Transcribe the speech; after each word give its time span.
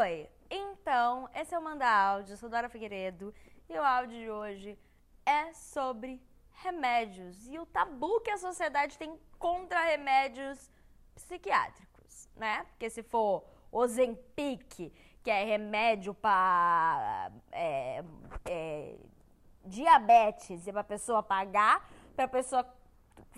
Oi, 0.00 0.26
então, 0.50 1.28
esse 1.34 1.54
é 1.54 1.58
o 1.58 1.62
Manda 1.62 1.86
Áudio, 1.86 2.32
eu 2.32 2.36
sou 2.38 2.48
Dora 2.48 2.70
Figueiredo 2.70 3.34
e 3.68 3.78
o 3.78 3.82
áudio 3.82 4.18
de 4.18 4.30
hoje 4.30 4.78
é 5.26 5.52
sobre 5.52 6.18
remédios 6.62 7.46
e 7.46 7.58
o 7.58 7.66
tabu 7.66 8.18
que 8.22 8.30
a 8.30 8.38
sociedade 8.38 8.96
tem 8.96 9.20
contra 9.38 9.84
remédios 9.84 10.70
psiquiátricos, 11.14 12.26
né? 12.34 12.64
Porque 12.70 12.88
se 12.88 13.02
for 13.02 13.44
Ozempic, 13.70 14.90
que 15.22 15.30
é 15.30 15.44
remédio 15.44 16.14
para 16.14 17.30
é, 17.50 18.02
é, 18.46 18.96
diabetes, 19.62 20.66
e 20.66 20.72
para 20.72 20.84
pessoa 20.84 21.22
pagar, 21.22 21.86
para 22.16 22.26
pessoa 22.26 22.66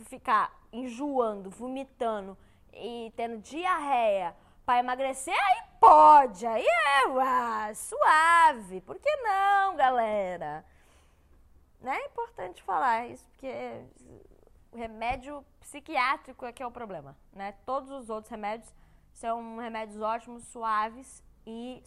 ficar 0.04 0.56
enjoando, 0.72 1.50
vomitando 1.50 2.38
e 2.72 3.12
tendo 3.16 3.38
diarreia 3.38 4.36
para 4.64 4.78
emagrecer, 4.78 5.34
aí 5.34 5.73
pode, 5.84 6.46
aí 6.46 6.66
é 6.66 7.74
suave. 7.74 8.80
Por 8.80 8.98
que 8.98 9.16
não, 9.16 9.76
galera? 9.76 10.64
Né? 11.80 11.96
É 11.96 12.06
importante 12.06 12.62
falar 12.62 13.06
isso, 13.06 13.28
porque 13.30 13.52
o 14.72 14.76
remédio 14.76 15.44
psiquiátrico 15.60 16.46
é 16.46 16.52
que 16.52 16.62
é 16.62 16.66
o 16.66 16.70
problema, 16.70 17.16
né? 17.32 17.52
Todos 17.66 17.90
os 17.90 18.08
outros 18.08 18.30
remédios 18.30 18.72
são 19.12 19.58
remédios 19.58 20.00
ótimos, 20.00 20.44
suaves 20.44 21.22
e 21.46 21.82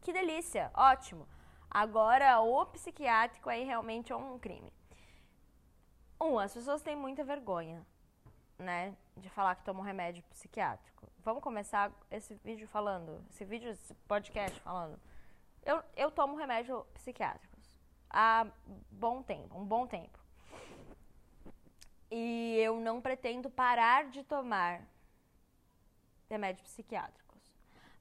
que 0.00 0.12
delícia, 0.12 0.70
ótimo. 0.74 1.26
Agora, 1.70 2.40
o 2.40 2.64
psiquiátrico 2.66 3.50
aí 3.50 3.64
realmente 3.64 4.12
é 4.12 4.16
um 4.16 4.38
crime. 4.38 4.72
Um, 6.20 6.38
as 6.38 6.54
pessoas 6.54 6.82
têm 6.82 6.94
muita 6.94 7.24
vergonha, 7.24 7.84
né, 8.56 8.94
de 9.16 9.28
falar 9.28 9.56
que 9.56 9.64
tomam 9.64 9.82
remédio 9.82 10.22
psiquiátrico. 10.30 11.13
Vamos 11.24 11.42
começar 11.42 11.90
esse 12.10 12.34
vídeo 12.34 12.68
falando, 12.68 13.24
esse 13.30 13.46
vídeo, 13.46 13.70
esse 13.70 13.94
podcast 14.06 14.60
falando. 14.60 15.00
Eu, 15.64 15.82
eu 15.96 16.10
tomo 16.10 16.36
remédio 16.36 16.84
psiquiátricos 16.92 17.78
há 18.10 18.46
bom 18.90 19.22
tempo, 19.22 19.58
um 19.58 19.64
bom 19.64 19.86
tempo. 19.86 20.18
E 22.10 22.58
eu 22.58 22.78
não 22.78 23.00
pretendo 23.00 23.48
parar 23.48 24.04
de 24.10 24.22
tomar 24.22 24.86
remédios 26.28 26.68
psiquiátricos. 26.68 27.42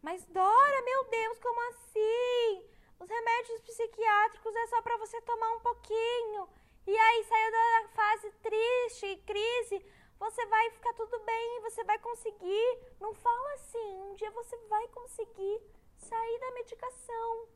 Mas 0.02 0.26
Dora, 0.26 0.82
meu 0.84 1.10
Deus, 1.10 1.40
como 1.40 1.70
assim? 1.70 2.66
Os 3.00 3.10
remédios 3.10 3.62
psiquiátricos 3.62 4.54
é 4.54 4.68
só 4.68 4.82
para 4.82 4.98
você 4.98 5.22
tomar 5.22 5.50
um 5.54 5.62
pouquinho. 5.62 6.50
E 6.86 6.98
aí 6.98 7.24
saiu 7.24 7.52
da 7.52 7.88
fase 7.96 8.32
triste 8.42 9.06
e 9.06 9.18
crise, 9.20 9.86
você 10.24 10.46
vai 10.46 10.72
ficar 10.72 10.94
tudo 10.94 11.20
bem, 11.26 11.62
você 11.62 11.84
vai 11.84 12.00
conseguir. 12.00 12.80
Não 13.00 13.14
fala 13.14 13.54
assim, 13.56 14.02
um 14.04 14.16
dia 14.16 14.32
você 14.32 14.56
vai 14.68 14.88
conseguir 14.88 15.62
sair 15.98 16.40
da 16.40 16.52
medicação. 16.52 17.48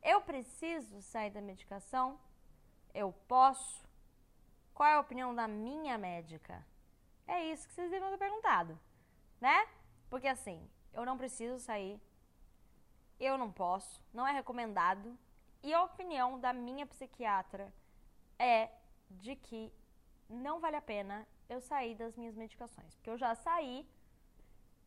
Eu 0.00 0.20
preciso 0.20 1.02
sair 1.02 1.30
da 1.30 1.40
medicação? 1.40 2.20
Eu 2.94 3.12
posso? 3.26 3.84
Qual 4.72 4.88
é 4.88 4.94
a 4.94 5.00
opinião 5.00 5.34
da 5.34 5.48
minha 5.48 5.98
médica? 5.98 6.64
É 7.26 7.44
isso 7.46 7.66
que 7.66 7.74
vocês 7.74 7.90
devem 7.90 8.10
ter 8.10 8.18
perguntado, 8.18 8.78
né? 9.40 9.68
Porque 10.08 10.28
assim, 10.28 10.70
eu 10.92 11.04
não 11.04 11.18
preciso 11.18 11.58
sair, 11.58 12.00
eu 13.18 13.36
não 13.36 13.50
posso, 13.50 14.00
não 14.12 14.26
é 14.26 14.32
recomendado. 14.32 15.18
E 15.64 15.72
a 15.74 15.82
opinião 15.82 16.38
da 16.38 16.52
minha 16.52 16.86
psiquiatra 16.86 17.72
é 18.38 18.70
de 19.10 19.34
que 19.34 19.72
não 20.34 20.60
vale 20.60 20.76
a 20.76 20.82
pena 20.82 21.26
eu 21.48 21.60
sair 21.60 21.94
das 21.94 22.16
minhas 22.16 22.34
medicações. 22.34 22.94
Porque 22.94 23.10
eu 23.10 23.16
já 23.16 23.34
saí 23.34 23.86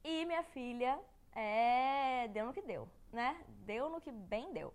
e 0.04 0.26
minha 0.26 0.44
filha 0.44 1.00
é, 1.34 2.28
deu 2.30 2.46
no 2.46 2.54
que 2.54 2.62
deu, 2.62 2.88
né? 3.12 3.40
Deu 3.66 3.90
no 3.90 4.02
que 4.02 4.12
bem 4.12 4.54
deu. 4.54 4.74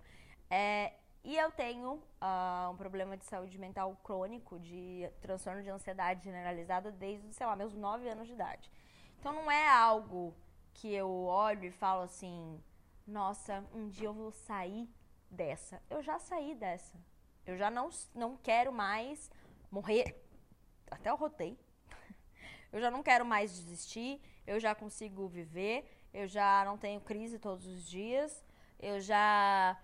É, 0.50 0.92
e 1.24 1.36
eu 1.36 1.52
tenho 1.52 1.94
uh, 1.94 2.70
um 2.72 2.76
problema 2.76 3.16
de 3.16 3.24
saúde 3.24 3.56
mental 3.56 3.96
crônico, 4.02 4.58
de 4.58 5.08
transtorno 5.20 5.62
de 5.62 5.70
ansiedade 5.70 6.24
generalizada 6.24 6.90
desde, 6.90 7.32
sei 7.32 7.46
lá, 7.46 7.54
meus 7.54 7.74
9 7.74 8.08
anos 8.08 8.26
de 8.26 8.32
idade. 8.32 8.70
Então 9.18 9.32
não 9.32 9.50
é 9.50 9.68
algo 9.68 10.34
que 10.74 10.92
eu 10.92 11.08
olho 11.24 11.64
e 11.64 11.70
falo 11.70 12.02
assim, 12.02 12.60
nossa, 13.06 13.64
um 13.72 13.88
dia 13.88 14.08
eu 14.08 14.12
vou 14.12 14.32
sair 14.32 14.88
dessa. 15.30 15.80
Eu 15.88 16.02
já 16.02 16.18
saí 16.18 16.54
dessa. 16.54 16.98
Eu 17.46 17.56
já 17.56 17.70
não, 17.70 17.88
não 18.14 18.36
quero 18.36 18.72
mais 18.72 19.30
morrer. 19.70 20.21
Até 20.92 21.10
eu 21.10 21.16
rotei. 21.16 21.58
Eu 22.72 22.80
já 22.80 22.90
não 22.90 23.02
quero 23.02 23.24
mais 23.24 23.52
desistir. 23.52 24.20
Eu 24.46 24.60
já 24.60 24.74
consigo 24.74 25.26
viver. 25.26 26.08
Eu 26.12 26.26
já 26.26 26.64
não 26.64 26.76
tenho 26.76 27.00
crise 27.00 27.38
todos 27.38 27.66
os 27.66 27.88
dias. 27.88 28.44
Eu 28.78 29.00
já 29.00 29.80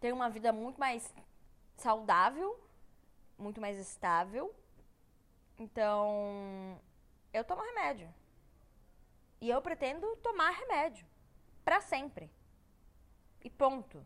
tenho 0.00 0.14
uma 0.14 0.30
vida 0.30 0.52
muito 0.52 0.78
mais 0.78 1.14
saudável, 1.76 2.58
muito 3.38 3.60
mais 3.60 3.78
estável. 3.78 4.54
Então, 5.58 6.80
eu 7.32 7.44
tomo 7.44 7.62
remédio. 7.62 8.12
E 9.40 9.50
eu 9.50 9.60
pretendo 9.60 10.16
tomar 10.16 10.50
remédio 10.50 11.06
para 11.64 11.80
sempre. 11.80 12.30
E 13.44 13.50
ponto. 13.50 14.04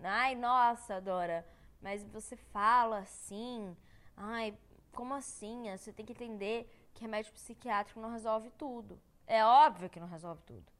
Ai, 0.00 0.34
nossa, 0.34 1.00
Dora, 1.00 1.46
mas 1.80 2.04
você 2.04 2.36
fala 2.36 2.98
assim. 2.98 3.76
Ai, 4.16 4.56
como 4.92 5.14
assim? 5.14 5.70
Você 5.76 5.92
tem 5.92 6.04
que 6.04 6.12
entender 6.12 6.68
que 6.94 7.02
remédio 7.02 7.32
psiquiátrico 7.32 8.00
não 8.00 8.10
resolve 8.10 8.50
tudo. 8.50 9.00
É 9.26 9.44
óbvio 9.44 9.90
que 9.90 10.00
não 10.00 10.08
resolve 10.08 10.42
tudo. 10.42 10.72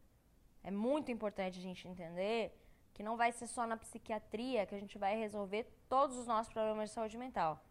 É 0.62 0.70
muito 0.70 1.10
importante 1.10 1.58
a 1.58 1.62
gente 1.62 1.86
entender 1.86 2.52
que 2.92 3.02
não 3.02 3.16
vai 3.16 3.30
ser 3.30 3.46
só 3.46 3.66
na 3.66 3.76
psiquiatria 3.76 4.66
que 4.66 4.74
a 4.74 4.80
gente 4.80 4.98
vai 4.98 5.16
resolver 5.16 5.64
todos 5.88 6.16
os 6.16 6.26
nossos 6.26 6.52
problemas 6.52 6.90
de 6.90 6.94
saúde 6.94 7.16
mental. 7.16 7.62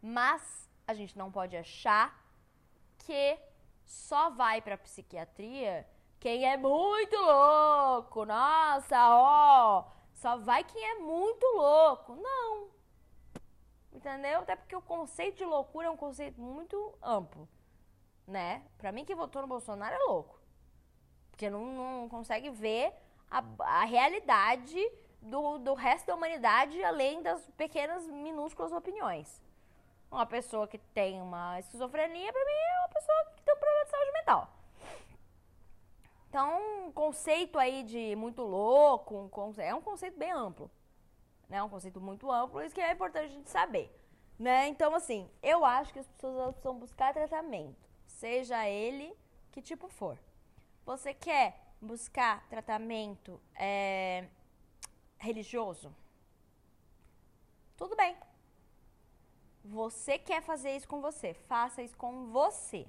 Mas 0.00 0.68
a 0.86 0.94
gente 0.94 1.18
não 1.18 1.30
pode 1.30 1.56
achar 1.56 2.24
que 2.98 3.38
só 3.84 4.30
vai 4.30 4.62
para 4.62 4.78
psiquiatria 4.78 5.86
quem 6.20 6.44
é 6.44 6.56
muito 6.56 7.16
louco. 7.16 8.24
Nossa, 8.24 8.96
ó, 9.16 9.84
só 10.12 10.36
vai 10.36 10.62
quem 10.62 10.82
é 10.82 10.94
muito 10.98 11.44
louco. 11.56 12.14
Não. 12.14 12.68
Entendeu? 13.92 14.40
Até 14.40 14.54
porque 14.56 14.76
o 14.76 14.82
conceito 14.82 15.38
de 15.38 15.44
loucura 15.44 15.88
é 15.88 15.90
um 15.90 15.96
conceito 15.96 16.40
muito 16.40 16.94
amplo, 17.02 17.48
né? 18.26 18.62
Pra 18.78 18.92
mim, 18.92 19.04
que 19.04 19.14
votou 19.14 19.42
no 19.42 19.48
Bolsonaro 19.48 19.94
é 19.94 19.98
louco. 19.98 20.40
Porque 21.30 21.50
não, 21.50 21.64
não 21.64 22.08
consegue 22.08 22.50
ver 22.50 22.92
a, 23.30 23.42
a 23.60 23.84
realidade 23.84 24.78
do, 25.20 25.58
do 25.58 25.74
resto 25.74 26.06
da 26.06 26.14
humanidade, 26.14 26.82
além 26.84 27.22
das 27.22 27.44
pequenas, 27.56 28.06
minúsculas 28.06 28.72
opiniões. 28.72 29.42
Uma 30.10 30.26
pessoa 30.26 30.66
que 30.66 30.78
tem 30.78 31.20
uma 31.20 31.58
esquizofrenia, 31.60 32.32
pra 32.32 32.44
mim, 32.44 32.52
é 32.52 32.78
uma 32.80 32.88
pessoa 32.88 33.32
que 33.36 33.42
tem 33.42 33.54
um 33.54 33.58
problema 33.58 33.84
de 33.84 33.90
saúde 33.90 34.12
mental. 34.12 34.48
Então, 36.28 36.86
um 36.86 36.92
conceito 36.92 37.58
aí 37.58 37.82
de 37.82 38.14
muito 38.16 38.42
louco, 38.42 39.16
um 39.16 39.28
conceito, 39.28 39.68
é 39.68 39.74
um 39.74 39.80
conceito 39.80 40.16
bem 40.16 40.30
amplo. 40.30 40.70
Né? 41.50 41.60
Um 41.62 41.68
conceito 41.68 42.00
muito 42.00 42.30
amplo, 42.30 42.62
isso 42.62 42.74
que 42.74 42.80
é 42.80 42.92
importante 42.92 43.24
a 43.24 43.28
gente 43.28 43.50
saber. 43.50 43.94
Né? 44.38 44.68
Então, 44.68 44.94
assim, 44.94 45.28
eu 45.42 45.64
acho 45.64 45.92
que 45.92 45.98
as 45.98 46.08
pessoas 46.08 46.34
elas 46.34 46.54
precisam 46.54 46.78
buscar 46.78 47.12
tratamento, 47.12 47.90
seja 48.06 48.66
ele 48.66 49.12
que 49.50 49.60
tipo 49.60 49.88
for. 49.88 50.16
Você 50.86 51.12
quer 51.12 51.60
buscar 51.80 52.48
tratamento 52.48 53.40
é, 53.54 54.28
religioso? 55.18 55.94
Tudo 57.76 57.96
bem. 57.96 58.16
Você 59.64 60.18
quer 60.18 60.42
fazer 60.42 60.76
isso 60.76 60.88
com 60.88 61.00
você, 61.00 61.34
faça 61.34 61.82
isso 61.82 61.96
com 61.96 62.26
você. 62.26 62.86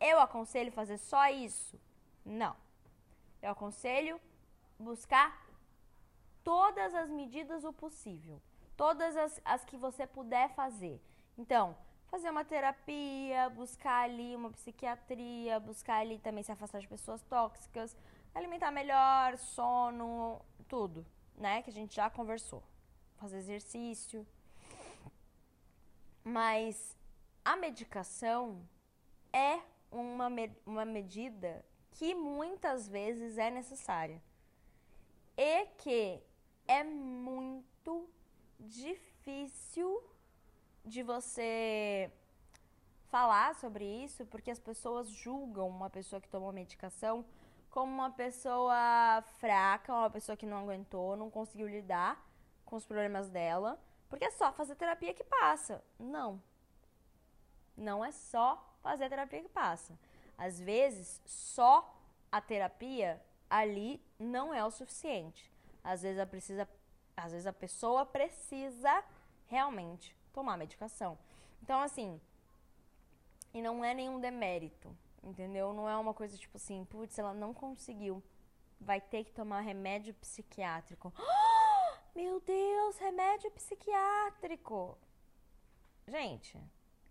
Eu 0.00 0.18
aconselho 0.18 0.72
fazer 0.72 0.96
só 0.96 1.28
isso? 1.28 1.78
Não. 2.24 2.56
Eu 3.42 3.50
aconselho 3.50 4.20
buscar 4.78 5.49
todas 6.50 6.92
as 6.96 7.08
medidas 7.08 7.62
o 7.64 7.72
possível. 7.72 8.42
Todas 8.76 9.16
as, 9.16 9.40
as 9.44 9.64
que 9.64 9.76
você 9.76 10.04
puder 10.04 10.48
fazer. 10.50 11.00
Então, 11.38 11.76
fazer 12.08 12.28
uma 12.28 12.44
terapia, 12.44 13.48
buscar 13.50 14.02
ali 14.02 14.34
uma 14.34 14.50
psiquiatria, 14.50 15.60
buscar 15.60 15.98
ali 16.00 16.18
também 16.18 16.42
se 16.42 16.50
afastar 16.50 16.80
de 16.80 16.88
pessoas 16.88 17.22
tóxicas, 17.22 17.96
alimentar 18.34 18.72
melhor, 18.72 19.38
sono, 19.38 20.44
tudo, 20.66 21.06
né? 21.36 21.62
Que 21.62 21.70
a 21.70 21.72
gente 21.72 21.94
já 21.94 22.10
conversou. 22.10 22.64
Fazer 23.16 23.38
exercício. 23.38 24.26
Mas 26.24 26.96
a 27.44 27.54
medicação 27.54 28.60
é 29.32 29.60
uma, 29.88 30.28
uma 30.66 30.84
medida 30.84 31.64
que 31.92 32.12
muitas 32.12 32.88
vezes 32.88 33.38
é 33.38 33.52
necessária 33.52 34.20
e 35.36 35.66
que 35.78 36.20
é 36.70 36.84
muito 36.84 38.08
difícil 38.60 40.00
de 40.84 41.02
você 41.02 42.08
falar 43.08 43.56
sobre 43.56 43.84
isso 43.84 44.24
porque 44.26 44.52
as 44.52 44.60
pessoas 44.60 45.08
julgam 45.08 45.68
uma 45.68 45.90
pessoa 45.90 46.20
que 46.20 46.28
tomou 46.28 46.52
medicação 46.52 47.24
como 47.70 47.92
uma 47.92 48.10
pessoa 48.10 49.20
fraca, 49.40 49.92
uma 49.92 50.10
pessoa 50.10 50.36
que 50.36 50.46
não 50.46 50.58
aguentou, 50.58 51.16
não 51.16 51.28
conseguiu 51.28 51.66
lidar 51.66 52.24
com 52.64 52.76
os 52.76 52.86
problemas 52.86 53.28
dela, 53.28 53.76
porque 54.08 54.24
é 54.24 54.30
só 54.30 54.52
fazer 54.52 54.76
terapia 54.76 55.12
que 55.12 55.24
passa. 55.24 55.82
Não. 55.98 56.40
Não 57.76 58.04
é 58.04 58.12
só 58.12 58.76
fazer 58.80 59.08
terapia 59.08 59.42
que 59.42 59.48
passa. 59.48 59.98
Às 60.38 60.60
vezes, 60.60 61.20
só 61.26 61.96
a 62.30 62.40
terapia 62.40 63.20
ali 63.48 64.00
não 64.16 64.54
é 64.54 64.64
o 64.64 64.70
suficiente. 64.70 65.50
Às 65.90 66.02
vezes 66.02 66.24
precisa, 66.28 66.68
às 67.16 67.32
vezes 67.32 67.46
a 67.48 67.52
pessoa 67.52 68.06
precisa 68.06 69.02
realmente 69.48 70.16
tomar 70.32 70.56
medicação. 70.56 71.18
Então, 71.60 71.80
assim, 71.82 72.20
e 73.52 73.60
não 73.60 73.84
é 73.84 73.92
nenhum 73.92 74.20
demérito, 74.20 74.96
entendeu? 75.20 75.72
Não 75.72 75.88
é 75.88 75.96
uma 75.96 76.14
coisa 76.14 76.38
tipo 76.38 76.56
assim, 76.56 76.84
putz, 76.84 77.18
ela 77.18 77.34
não 77.34 77.52
conseguiu, 77.52 78.22
vai 78.80 79.00
ter 79.00 79.24
que 79.24 79.32
tomar 79.32 79.62
remédio 79.62 80.14
psiquiátrico. 80.14 81.12
meu 82.14 82.40
Deus, 82.40 82.96
remédio 82.98 83.50
psiquiátrico! 83.50 84.96
Gente, 86.06 86.56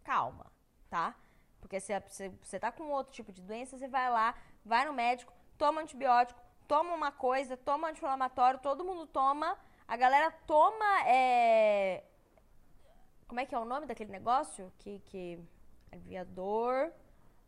calma, 0.06 0.50
tá? 0.90 1.16
Porque 1.60 1.82
se 1.82 1.92
você 2.42 2.58
tá 2.58 2.72
com 2.72 2.92
outro 2.92 3.12
tipo 3.12 3.34
de 3.34 3.42
doença, 3.42 3.78
você 3.78 3.90
vai 3.90 4.10
lá, 4.10 4.34
vai 4.64 4.86
no 4.86 4.94
médico, 4.94 5.34
toma 5.58 5.82
antibiótico, 5.82 6.42
toma 6.70 6.94
uma 6.94 7.12
coisa, 7.12 7.58
toma 7.58 7.90
anti-inflamatório, 7.90 8.60
todo 8.60 8.86
mundo 8.86 9.08
toma. 9.08 9.58
A 9.88 9.98
galera 9.98 10.30
toma. 10.46 10.86
É... 11.08 12.04
Como 13.28 13.40
é 13.40 13.46
que 13.46 13.56
é 13.56 13.60
o 13.60 13.66
nome 13.66 13.88
daquele 13.88 14.12
negócio? 14.12 14.72
Que. 14.78 15.00
que... 15.00 15.40
Aviador. 15.92 16.94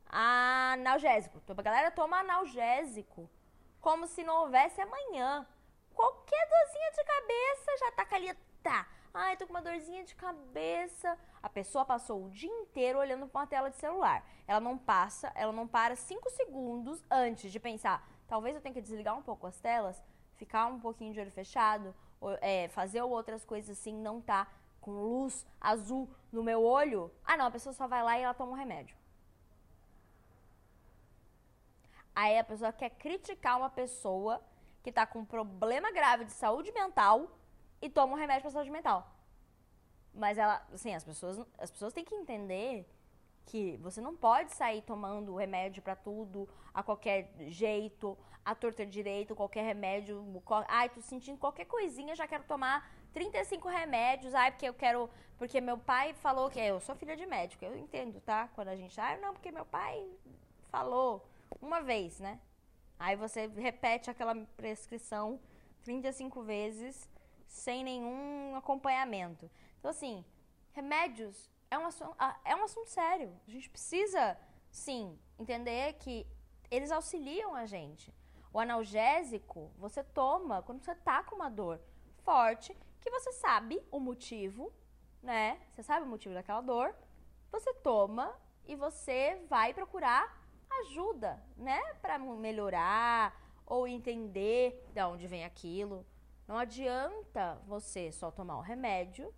Analgésico. 0.09 1.39
A 1.47 1.61
galera 1.61 1.91
toma 1.91 2.19
analgésico 2.19 3.29
como 3.79 4.07
se 4.07 4.23
não 4.23 4.41
houvesse 4.41 4.81
amanhã. 4.81 5.45
Qualquer 5.93 6.47
dorzinha 6.49 6.91
de 6.91 7.03
cabeça 7.03 7.77
já 7.79 7.91
tá 7.91 8.15
ali. 8.15 8.33
Tá. 8.63 8.87
Ai, 9.13 9.37
tô 9.37 9.45
com 9.45 9.53
uma 9.53 9.61
dorzinha 9.61 10.03
de 10.03 10.15
cabeça. 10.15 11.17
A 11.43 11.49
pessoa 11.49 11.85
passou 11.85 12.25
o 12.25 12.29
dia 12.31 12.49
inteiro 12.49 12.97
olhando 12.97 13.27
para 13.27 13.41
uma 13.41 13.47
tela 13.47 13.69
de 13.69 13.77
celular. 13.77 14.25
Ela 14.47 14.59
não 14.59 14.77
passa, 14.77 15.31
ela 15.35 15.51
não 15.51 15.67
para 15.67 15.95
cinco 15.95 16.29
segundos 16.31 17.03
antes 17.09 17.51
de 17.51 17.59
pensar, 17.59 18.07
talvez 18.31 18.55
eu 18.55 18.61
tenha 18.61 18.73
que 18.73 18.79
desligar 18.79 19.17
um 19.17 19.21
pouco 19.21 19.45
as 19.45 19.59
telas, 19.59 20.01
ficar 20.37 20.65
um 20.67 20.79
pouquinho 20.79 21.11
de 21.13 21.19
olho 21.19 21.31
fechado, 21.31 21.93
ou, 22.21 22.31
é, 22.39 22.69
fazer 22.69 23.01
outras 23.01 23.43
coisas 23.43 23.77
assim, 23.77 23.93
não 23.93 24.21
tá 24.21 24.47
com 24.79 24.91
luz 24.91 25.45
azul 25.59 26.09
no 26.31 26.41
meu 26.41 26.63
olho. 26.63 27.11
Ah, 27.25 27.35
não, 27.35 27.47
a 27.47 27.51
pessoa 27.51 27.73
só 27.73 27.87
vai 27.87 28.01
lá 28.01 28.17
e 28.17 28.21
ela 28.23 28.33
toma 28.33 28.53
um 28.53 28.55
remédio. 28.55 28.95
Aí 32.15 32.39
a 32.39 32.43
pessoa 32.45 32.71
quer 32.71 32.91
criticar 32.91 33.57
uma 33.57 33.69
pessoa 33.69 34.41
que 34.81 34.93
tá 34.93 35.05
com 35.05 35.19
um 35.19 35.25
problema 35.25 35.91
grave 35.91 36.23
de 36.23 36.31
saúde 36.31 36.71
mental 36.71 37.37
e 37.81 37.89
toma 37.89 38.13
um 38.13 38.17
remédio 38.17 38.43
para 38.43 38.51
saúde 38.51 38.71
mental. 38.71 39.13
Mas 40.13 40.37
ela, 40.37 40.65
assim, 40.71 40.95
as 40.95 41.03
pessoas, 41.03 41.45
as 41.57 41.69
pessoas 41.69 41.91
têm 41.91 42.05
que 42.05 42.15
entender 42.15 42.89
que 43.45 43.77
você 43.77 43.99
não 43.99 44.15
pode 44.15 44.53
sair 44.53 44.81
tomando 44.81 45.35
remédio 45.35 45.81
para 45.81 45.95
tudo, 45.95 46.47
a 46.73 46.81
qualquer 46.81 47.33
jeito, 47.47 48.17
a 48.43 48.55
torta 48.55 48.85
direito, 48.85 49.35
qualquer 49.35 49.63
remédio. 49.63 50.23
Ai, 50.67 50.89
tô 50.89 51.01
sentindo 51.01 51.37
qualquer 51.37 51.65
coisinha, 51.65 52.15
já 52.15 52.27
quero 52.27 52.43
tomar 52.43 52.89
35 53.13 53.67
remédios. 53.67 54.33
Ai, 54.33 54.51
porque 54.51 54.67
eu 54.67 54.73
quero. 54.73 55.09
Porque 55.37 55.59
meu 55.59 55.77
pai 55.77 56.13
falou 56.13 56.49
que. 56.49 56.59
Eu 56.59 56.79
sou 56.79 56.95
filha 56.95 57.15
de 57.15 57.25
médico, 57.25 57.65
eu 57.65 57.77
entendo, 57.77 58.21
tá? 58.21 58.49
Quando 58.55 58.69
a 58.69 58.75
gente. 58.75 58.99
Ah, 58.99 59.17
não, 59.17 59.33
porque 59.33 59.51
meu 59.51 59.65
pai 59.65 60.07
falou 60.69 61.27
uma 61.61 61.81
vez, 61.81 62.19
né? 62.19 62.39
Aí 62.97 63.15
você 63.15 63.47
repete 63.47 64.09
aquela 64.09 64.35
prescrição 64.55 65.39
35 65.83 66.43
vezes 66.43 67.09
sem 67.47 67.83
nenhum 67.83 68.55
acompanhamento. 68.55 69.49
Então, 69.79 69.91
assim, 69.91 70.23
remédios 70.71 71.50
é 71.71 71.77
um, 71.77 71.85
assunto, 71.85 72.15
é 72.43 72.55
um 72.55 72.63
assunto 72.63 72.89
sério. 72.89 73.33
A 73.47 73.49
gente 73.49 73.69
precisa, 73.69 74.37
sim, 74.69 75.17
entender 75.39 75.93
que 75.93 76.27
eles 76.69 76.91
auxiliam 76.91 77.55
a 77.55 77.65
gente. 77.65 78.13
O 78.53 78.59
analgésico 78.59 79.71
você 79.77 80.03
toma 80.03 80.61
quando 80.61 80.83
você 80.83 80.93
tá 80.93 81.23
com 81.23 81.35
uma 81.35 81.49
dor 81.49 81.79
forte, 82.23 82.77
que 82.99 83.09
você 83.09 83.31
sabe 83.31 83.81
o 83.89 83.99
motivo, 83.99 84.71
né? 85.23 85.61
Você 85.71 85.81
sabe 85.81 86.05
o 86.05 86.09
motivo 86.09 86.35
daquela 86.35 86.61
dor, 86.61 86.93
você 87.49 87.73
toma 87.75 88.37
e 88.65 88.75
você 88.75 89.41
vai 89.49 89.73
procurar 89.73 90.39
ajuda, 90.81 91.41
né? 91.55 91.81
Para 92.01 92.19
melhorar 92.19 93.33
ou 93.65 93.87
entender 93.87 94.85
de 94.93 95.01
onde 95.01 95.25
vem 95.25 95.45
aquilo. 95.45 96.05
Não 96.45 96.57
adianta 96.57 97.61
você 97.65 98.11
só 98.11 98.29
tomar 98.29 98.57
o 98.57 98.61
remédio 98.61 99.33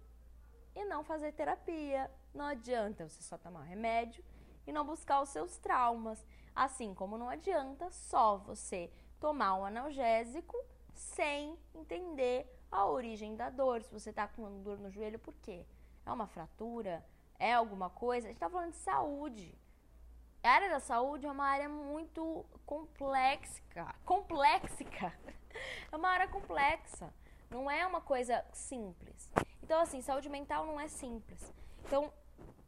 e 0.75 0.83
não 0.85 1.03
fazer 1.03 1.31
terapia. 1.33 2.09
Não 2.33 2.45
adianta 2.45 3.07
você 3.07 3.21
só 3.21 3.37
tomar 3.37 3.63
remédio 3.63 4.23
e 4.65 4.71
não 4.71 4.85
buscar 4.85 5.21
os 5.21 5.29
seus 5.29 5.57
traumas. 5.57 6.25
Assim 6.55 6.93
como 6.93 7.17
não 7.17 7.29
adianta 7.29 7.89
só 7.91 8.37
você 8.37 8.91
tomar 9.19 9.55
um 9.55 9.65
analgésico 9.65 10.55
sem 10.93 11.57
entender 11.73 12.47
a 12.71 12.85
origem 12.85 13.35
da 13.35 13.49
dor. 13.49 13.81
Se 13.83 13.91
você 13.91 14.09
está 14.09 14.27
com 14.27 14.61
dor 14.61 14.79
no 14.79 14.89
joelho, 14.89 15.19
por 15.19 15.33
quê? 15.35 15.65
É 16.05 16.11
uma 16.11 16.27
fratura? 16.27 17.05
É 17.39 17.53
alguma 17.53 17.89
coisa? 17.89 18.27
A 18.27 18.29
gente 18.29 18.37
está 18.37 18.49
falando 18.49 18.71
de 18.71 18.77
saúde. 18.77 19.57
A 20.43 20.49
área 20.49 20.69
da 20.69 20.79
saúde 20.79 21.25
é 21.25 21.31
uma 21.31 21.45
área 21.45 21.69
muito 21.69 22.45
complexa. 22.65 23.61
Complexica. 24.05 25.13
É 25.91 25.95
uma 25.95 26.09
área 26.09 26.27
complexa. 26.27 27.13
Não 27.47 27.69
é 27.69 27.85
uma 27.85 28.01
coisa 28.01 28.43
simples. 28.51 29.29
Então, 29.61 29.79
assim, 29.79 30.01
saúde 30.01 30.27
mental 30.27 30.65
não 30.65 30.79
é 30.79 30.87
simples. 30.87 31.53
Então, 31.85 32.11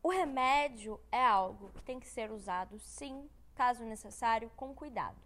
o 0.02 0.10
remédio 0.10 1.00
é 1.12 1.26
algo 1.26 1.72
que 1.72 1.84
tem 1.84 2.00
que 2.00 2.08
ser 2.08 2.32
usado, 2.32 2.80
sim, 2.80 3.30
caso 3.56 3.84
necessário, 3.84 4.52
com 4.56 4.74
cuidado. 4.74 5.22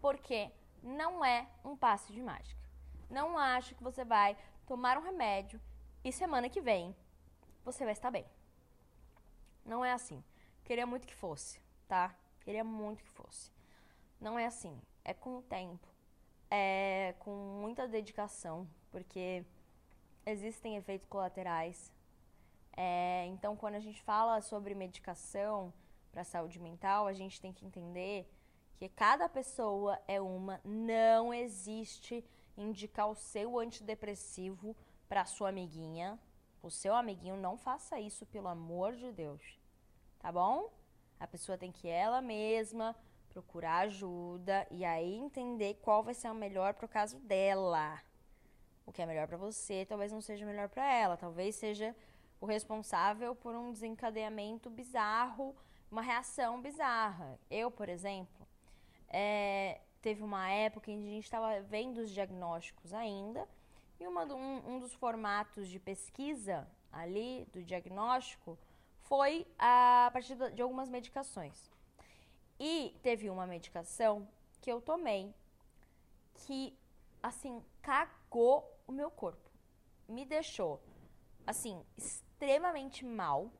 Porque 0.00 0.50
não 0.82 1.24
é 1.24 1.48
um 1.64 1.76
passe 1.76 2.12
de 2.12 2.20
mágica. 2.20 2.62
Não 3.10 3.38
acho 3.38 3.74
que 3.74 3.82
você 3.82 4.04
vai 4.04 4.36
tomar 4.66 4.98
um 4.98 5.02
remédio 5.02 5.60
e 6.04 6.12
semana 6.12 6.48
que 6.48 6.60
vem 6.60 6.94
você 7.64 7.84
vai 7.84 7.92
estar 7.92 8.10
bem. 8.10 8.26
Não 9.64 9.84
é 9.84 9.92
assim. 9.92 10.22
Queria 10.64 10.86
muito 10.86 11.06
que 11.06 11.14
fosse 11.14 11.64
tá? 11.86 12.14
Queria 12.40 12.64
muito 12.64 13.02
que 13.04 13.10
fosse. 13.10 13.50
Não 14.20 14.38
é 14.38 14.46
assim. 14.46 14.80
É 15.04 15.14
com 15.14 15.38
o 15.38 15.42
tempo. 15.42 15.86
É 16.50 17.14
com 17.18 17.34
muita 17.60 17.86
dedicação, 17.88 18.68
porque 18.90 19.44
existem 20.26 20.76
efeitos 20.76 21.08
colaterais. 21.08 21.92
É, 22.76 23.26
então, 23.26 23.56
quando 23.56 23.76
a 23.76 23.80
gente 23.80 24.02
fala 24.02 24.40
sobre 24.40 24.74
medicação 24.74 25.72
para 26.10 26.24
saúde 26.24 26.58
mental, 26.60 27.06
a 27.06 27.12
gente 27.12 27.40
tem 27.40 27.52
que 27.52 27.64
entender 27.64 28.28
que 28.76 28.88
cada 28.88 29.28
pessoa 29.28 29.98
é 30.08 30.20
uma. 30.20 30.60
Não 30.64 31.32
existe 31.32 32.24
indicar 32.56 33.08
o 33.08 33.14
seu 33.14 33.58
antidepressivo 33.58 34.76
para 35.08 35.24
sua 35.24 35.50
amiguinha. 35.50 36.18
O 36.62 36.70
seu 36.70 36.94
amiguinho 36.94 37.36
não 37.36 37.56
faça 37.56 38.00
isso, 38.00 38.26
pelo 38.26 38.48
amor 38.48 38.94
de 38.94 39.12
Deus. 39.12 39.58
Tá 40.18 40.32
bom? 40.32 40.72
A 41.20 41.26
pessoa 41.26 41.58
tem 41.58 41.70
que 41.70 41.88
ela 41.88 42.20
mesma 42.20 42.96
procurar 43.28 43.80
ajuda 43.80 44.66
e 44.70 44.84
aí 44.84 45.14
entender 45.16 45.74
qual 45.82 46.02
vai 46.02 46.14
ser 46.14 46.30
o 46.30 46.34
melhor 46.34 46.74
para 46.74 46.86
o 46.86 46.88
caso 46.88 47.18
dela. 47.18 48.00
O 48.86 48.92
que 48.92 49.02
é 49.02 49.06
melhor 49.06 49.26
para 49.26 49.36
você 49.36 49.84
talvez 49.84 50.12
não 50.12 50.20
seja 50.20 50.46
melhor 50.46 50.68
para 50.68 50.90
ela, 50.92 51.16
talvez 51.16 51.56
seja 51.56 51.94
o 52.44 52.46
responsável 52.46 53.34
por 53.34 53.54
um 53.54 53.72
desencadeamento 53.72 54.68
bizarro, 54.68 55.56
uma 55.90 56.02
reação 56.02 56.60
bizarra. 56.60 57.38
Eu, 57.50 57.70
por 57.70 57.88
exemplo, 57.88 58.46
é, 59.08 59.80
teve 60.02 60.22
uma 60.22 60.50
época 60.50 60.90
em 60.90 61.00
que 61.00 61.08
a 61.08 61.10
gente 61.10 61.24
estava 61.24 61.62
vendo 61.62 61.98
os 62.02 62.10
diagnósticos 62.10 62.92
ainda 62.92 63.48
e 63.98 64.06
uma, 64.06 64.24
um, 64.26 64.74
um 64.74 64.78
dos 64.78 64.92
formatos 64.92 65.68
de 65.68 65.78
pesquisa 65.78 66.68
ali 66.92 67.48
do 67.50 67.62
diagnóstico 67.62 68.58
foi 69.04 69.46
a 69.58 70.10
partir 70.12 70.36
de 70.52 70.60
algumas 70.60 70.90
medicações. 70.90 71.70
E 72.60 72.94
teve 73.02 73.30
uma 73.30 73.46
medicação 73.46 74.28
que 74.60 74.70
eu 74.70 74.82
tomei 74.82 75.34
que, 76.46 76.76
assim, 77.22 77.64
cagou 77.80 78.70
o 78.86 78.92
meu 78.92 79.10
corpo. 79.10 79.50
Me 80.06 80.26
deixou, 80.26 80.78
assim, 81.46 81.82
extremamente 82.44 83.04
mal. 83.04 83.50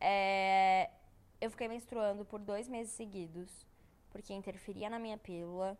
É... 0.00 0.90
Eu 1.38 1.50
fiquei 1.50 1.68
menstruando 1.68 2.24
por 2.24 2.40
dois 2.40 2.66
meses 2.66 2.92
seguidos, 2.94 3.66
porque 4.10 4.32
interferia 4.32 4.88
na 4.88 4.98
minha 4.98 5.18
pílula. 5.18 5.78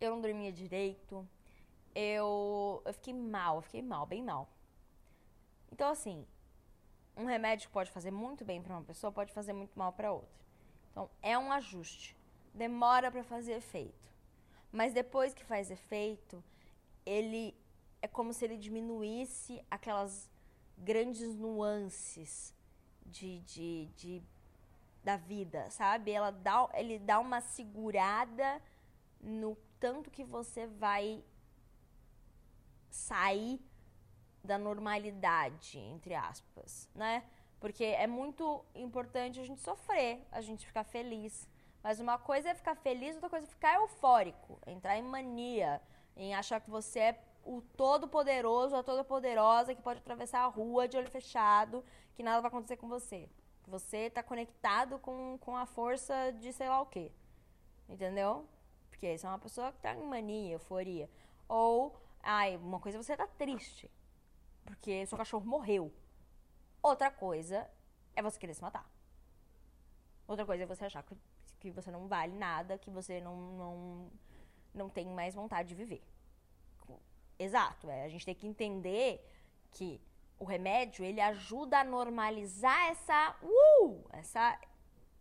Eu 0.00 0.10
não 0.10 0.20
dormia 0.20 0.52
direito. 0.52 1.26
Eu, 1.94 2.82
eu 2.84 2.92
fiquei 2.92 3.14
mal, 3.14 3.56
eu 3.56 3.62
fiquei 3.62 3.82
mal, 3.82 4.04
bem 4.04 4.20
mal. 4.20 4.48
Então, 5.70 5.88
assim, 5.88 6.26
um 7.16 7.24
remédio 7.24 7.70
pode 7.70 7.90
fazer 7.92 8.10
muito 8.10 8.44
bem 8.44 8.60
para 8.60 8.74
uma 8.74 8.82
pessoa 8.82 9.12
pode 9.12 9.32
fazer 9.32 9.52
muito 9.52 9.78
mal 9.78 9.92
para 9.92 10.12
outra. 10.12 10.44
Então, 10.90 11.08
é 11.22 11.38
um 11.38 11.52
ajuste. 11.52 12.16
Demora 12.52 13.12
para 13.12 13.22
fazer 13.22 13.52
efeito. 13.52 14.12
Mas 14.72 14.92
depois 14.92 15.32
que 15.32 15.44
faz 15.44 15.70
efeito, 15.70 16.42
ele 17.06 17.56
é 18.02 18.08
como 18.08 18.32
se 18.32 18.44
ele 18.44 18.56
diminuísse 18.56 19.64
aquelas 19.70 20.28
grandes 20.76 21.34
nuances 21.34 22.54
de, 23.06 23.40
de, 23.40 23.86
de 23.96 24.22
da 25.02 25.16
vida, 25.16 25.70
sabe? 25.70 26.10
Ela 26.10 26.30
dá, 26.30 26.68
ele 26.74 26.98
dá 26.98 27.20
uma 27.20 27.40
segurada 27.40 28.60
no 29.20 29.56
tanto 29.78 30.10
que 30.10 30.24
você 30.24 30.66
vai 30.66 31.22
sair 32.90 33.60
da 34.42 34.56
normalidade, 34.58 35.78
entre 35.78 36.14
aspas, 36.14 36.88
né? 36.94 37.24
Porque 37.60 37.84
é 37.84 38.06
muito 38.06 38.64
importante 38.74 39.40
a 39.40 39.44
gente 39.44 39.60
sofrer, 39.60 40.26
a 40.30 40.40
gente 40.40 40.66
ficar 40.66 40.84
feliz. 40.84 41.48
Mas 41.82 42.00
uma 42.00 42.18
coisa 42.18 42.50
é 42.50 42.54
ficar 42.54 42.74
feliz, 42.74 43.14
outra 43.14 43.30
coisa 43.30 43.46
é 43.46 43.48
ficar 43.48 43.74
eufórico, 43.74 44.58
entrar 44.66 44.96
em 44.96 45.02
mania, 45.02 45.80
em 46.16 46.34
achar 46.34 46.60
que 46.60 46.70
você 46.70 46.98
é 46.98 47.12
o 47.44 47.62
todo-poderoso, 47.76 48.74
a 48.76 48.82
toda-poderosa 48.82 49.74
que 49.74 49.82
pode 49.82 50.00
atravessar 50.00 50.40
a 50.40 50.46
rua 50.46 50.88
de 50.88 50.96
olho 50.96 51.10
fechado, 51.10 51.84
que 52.14 52.22
nada 52.22 52.40
vai 52.40 52.48
acontecer 52.48 52.76
com 52.76 52.88
você. 52.88 53.28
Você 53.66 54.06
está 54.06 54.22
conectado 54.22 54.98
com, 54.98 55.38
com 55.38 55.56
a 55.56 55.66
força 55.66 56.32
de 56.32 56.52
sei 56.52 56.68
lá 56.68 56.80
o 56.80 56.86
quê. 56.86 57.12
Entendeu? 57.88 58.48
Porque 58.90 59.16
você 59.16 59.26
é 59.26 59.28
uma 59.28 59.38
pessoa 59.38 59.72
que 59.72 59.78
tá 59.80 59.94
em 59.94 60.06
mania, 60.06 60.52
euforia. 60.52 61.08
Ou, 61.48 61.94
ai, 62.22 62.56
uma 62.56 62.80
coisa 62.80 62.98
é 62.98 63.02
você 63.02 63.16
tá 63.16 63.26
triste. 63.26 63.90
Porque 64.64 65.06
seu 65.06 65.18
cachorro 65.18 65.46
morreu. 65.46 65.92
Outra 66.82 67.10
coisa 67.10 67.68
é 68.16 68.22
você 68.22 68.38
querer 68.38 68.54
se 68.54 68.62
matar. 68.62 68.88
Outra 70.26 70.46
coisa 70.46 70.62
é 70.62 70.66
você 70.66 70.86
achar 70.86 71.02
que, 71.02 71.16
que 71.60 71.70
você 71.70 71.90
não 71.90 72.08
vale 72.08 72.36
nada, 72.36 72.78
que 72.78 72.90
você 72.90 73.20
não, 73.20 73.36
não, 73.36 74.10
não 74.72 74.88
tem 74.88 75.06
mais 75.06 75.34
vontade 75.34 75.68
de 75.68 75.74
viver. 75.74 76.02
Exato, 77.38 77.90
é, 77.90 78.04
a 78.04 78.08
gente 78.08 78.24
tem 78.24 78.34
que 78.34 78.46
entender 78.46 79.24
que 79.72 80.00
o 80.38 80.44
remédio 80.44 81.04
ele 81.04 81.20
ajuda 81.20 81.80
a 81.80 81.84
normalizar 81.84 82.90
essa 82.90 83.36
uh, 83.42 84.04
essa 84.12 84.58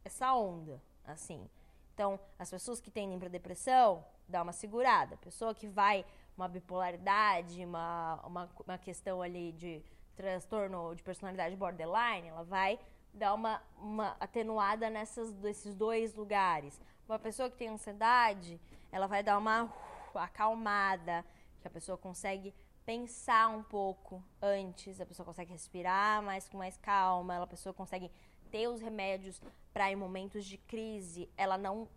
essa 0.04 0.34
onda, 0.34 0.82
assim. 1.06 1.50
Então, 1.94 2.20
as 2.38 2.50
pessoas 2.50 2.82
que 2.82 2.92
tendem 2.92 3.20
para 3.20 3.30
depressão, 3.30 4.04
dá 4.28 4.42
uma 4.42 4.52
segurada. 4.52 5.16
Pessoa 5.18 5.54
que 5.54 5.68
vai 5.68 6.06
uma 6.36 6.48
bipolaridade, 6.48 7.64
uma, 7.64 8.20
uma, 8.26 8.50
uma 8.66 8.78
questão 8.78 9.22
ali 9.22 9.52
de 9.52 9.82
transtorno 10.16 10.96
de 10.96 11.04
personalidade 11.04 11.56
borderline, 11.56 12.28
ela 12.28 12.44
vai 12.44 12.80
dar 13.14 13.34
uma, 13.34 13.62
uma 13.78 14.16
atenuada 14.20 14.90
nessas, 14.90 15.32
desses 15.34 15.76
dois 15.76 16.16
lugares. 16.16 16.80
Uma 17.08 17.20
pessoa 17.20 17.50
que 17.50 17.58
tem 17.58 17.70
ansiedade, 17.70 18.60
ela 18.92 19.08
vai 19.08 19.22
dar 19.22 19.38
uma 19.38 19.66
uh, 19.66 20.18
acalmada, 20.18 21.24
que 21.64 21.68
a 21.68 21.72
pessoa 21.72 21.98
consegue 21.98 22.54
pensar 22.86 23.48
um 23.48 23.64
pouco 23.64 24.22
antes, 24.42 25.00
a 25.00 25.06
pessoa 25.06 25.26
consegue 25.26 25.52
respirar 25.52 26.22
mais 26.22 26.48
com 26.50 26.58
mais 26.58 26.78
calma, 26.78 27.42
a 27.42 27.48
pessoa 27.48 27.74
consegue 27.74 28.12
ter 28.52 28.68
os 28.68 28.82
remédios 28.82 29.42
para 29.74 29.90
em 29.90 29.96
momentos 29.96 30.46
de 30.46 30.58
crise 30.58 31.30
ela 31.38 31.58
não 31.58 31.88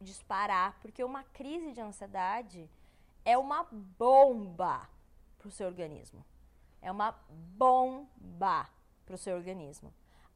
disparar, 0.00 0.78
porque 0.80 1.04
uma 1.04 1.22
crise 1.22 1.72
de 1.72 1.80
ansiedade 1.80 2.68
é 3.24 3.36
uma 3.36 3.64
bomba 3.70 4.88
para 5.38 5.48
o 5.48 5.50
seu 5.50 5.66
organismo. 5.66 6.24
É 6.80 6.90
uma 6.90 7.12
bomba 7.28 8.68
para 9.04 9.14
o 9.14 9.18
seu 9.18 9.36
organismo. 9.36 9.92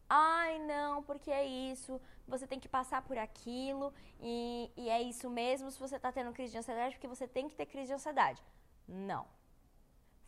Ai, 0.09 0.59
não, 0.61 1.03
porque 1.03 1.33
é 1.33 1.45
isso, 1.45 2.01
você 2.29 2.47
tem 2.47 2.61
que 2.61 2.69
passar 2.69 3.03
por 3.03 3.19
aquilo 3.19 3.93
e, 4.21 4.71
e 4.77 4.89
é 4.89 5.03
isso 5.03 5.29
mesmo 5.29 5.69
se 5.71 5.81
você 5.81 5.97
está 5.97 6.13
tendo 6.13 6.33
crise 6.33 6.53
de 6.53 6.59
ansiedade, 6.59 6.95
porque 6.95 7.09
você 7.09 7.27
tem 7.27 7.49
que 7.49 7.57
ter 7.57 7.67
crise 7.67 7.89
de 7.89 7.95
ansiedade. 7.95 8.41
Não. 8.87 9.27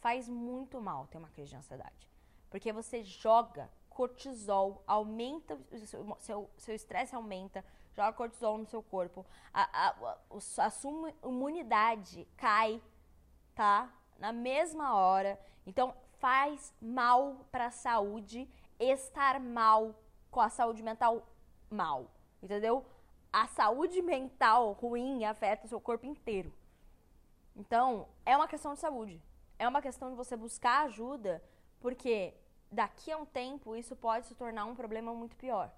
Faz 0.00 0.28
muito 0.28 0.80
mal 0.80 1.06
ter 1.06 1.18
uma 1.18 1.28
crise 1.28 1.50
de 1.50 1.56
ansiedade. 1.56 2.08
Porque 2.50 2.72
você 2.72 3.02
joga 3.02 3.70
cortisol, 3.90 4.82
aumenta, 4.86 5.58
seu 6.16 6.74
estresse 6.74 7.14
aumenta, 7.14 7.64
joga 7.94 8.12
cortisol 8.12 8.56
no 8.56 8.66
seu 8.66 8.80
corpo, 8.80 9.26
a, 9.52 9.88
a, 9.88 10.16
a, 10.58 10.70
sua 10.70 11.12
imunidade 11.24 12.26
cai, 12.36 12.80
tá? 13.56 13.92
Na 14.18 14.32
mesma 14.32 14.94
hora. 14.94 15.38
Então, 15.66 15.92
faz 16.18 16.72
mal 16.80 17.44
para 17.50 17.66
a 17.66 17.70
saúde 17.72 18.48
estar 18.78 19.40
mal 19.40 19.94
com 20.30 20.40
a 20.40 20.48
saúde 20.48 20.82
mental 20.82 21.26
mal, 21.68 22.08
entendeu? 22.40 22.86
A 23.32 23.46
saúde 23.48 24.00
mental 24.00 24.72
ruim 24.72 25.24
afeta 25.24 25.66
o 25.66 25.68
seu 25.68 25.80
corpo 25.80 26.06
inteiro. 26.06 26.52
Então, 27.58 28.08
é 28.24 28.36
uma 28.36 28.46
questão 28.46 28.72
de 28.72 28.78
saúde. 28.78 29.20
É 29.58 29.66
uma 29.66 29.82
questão 29.82 30.08
de 30.10 30.14
você 30.14 30.36
buscar 30.36 30.84
ajuda, 30.84 31.42
porque 31.80 32.32
daqui 32.70 33.10
a 33.10 33.18
um 33.18 33.26
tempo 33.26 33.74
isso 33.74 33.96
pode 33.96 34.28
se 34.28 34.34
tornar 34.36 34.64
um 34.64 34.76
problema 34.76 35.12
muito 35.12 35.34
pior. 35.34 35.68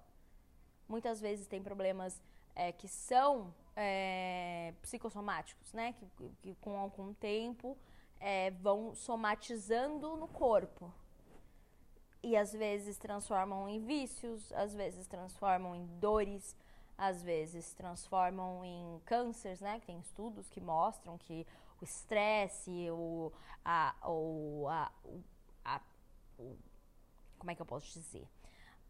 Muitas 0.87 1.19
vezes 1.19 1.47
tem 1.47 1.63
problemas 1.63 2.21
é, 2.55 2.71
que 2.71 2.87
são 2.87 3.51
é, 3.75 4.75
psicossomáticos, 4.83 5.73
né? 5.73 5.93
Que, 5.93 6.29
que, 6.41 6.55
com 6.61 6.77
algum 6.77 7.15
tempo 7.15 7.75
é, 8.19 8.51
vão 8.51 8.93
somatizando 8.93 10.15
no 10.15 10.27
corpo. 10.27 10.93
E 12.21 12.37
às 12.37 12.53
vezes 12.53 12.99
transformam 12.99 13.67
em 13.67 13.79
vícios, 13.79 14.53
às 14.53 14.75
vezes 14.75 15.07
transformam 15.07 15.75
em 15.75 15.87
dores, 15.97 16.55
às 16.95 17.23
vezes 17.23 17.73
transformam 17.73 18.63
em 18.63 19.01
cânceres, 19.05 19.59
né? 19.59 19.81
Tem 19.87 19.97
estudos 19.97 20.47
que 20.47 20.61
mostram 20.61 21.17
que 21.17 21.47
o 21.81 21.83
estresse, 21.83 22.89
o, 22.91 23.31
a, 23.65 23.95
o, 24.07 24.67
a, 24.69 24.91
o, 25.03 25.23
a, 25.65 25.81
o, 26.37 26.57
como 27.39 27.51
é 27.51 27.55
que 27.55 27.61
eu 27.61 27.65
posso 27.65 27.91
dizer? 27.91 28.27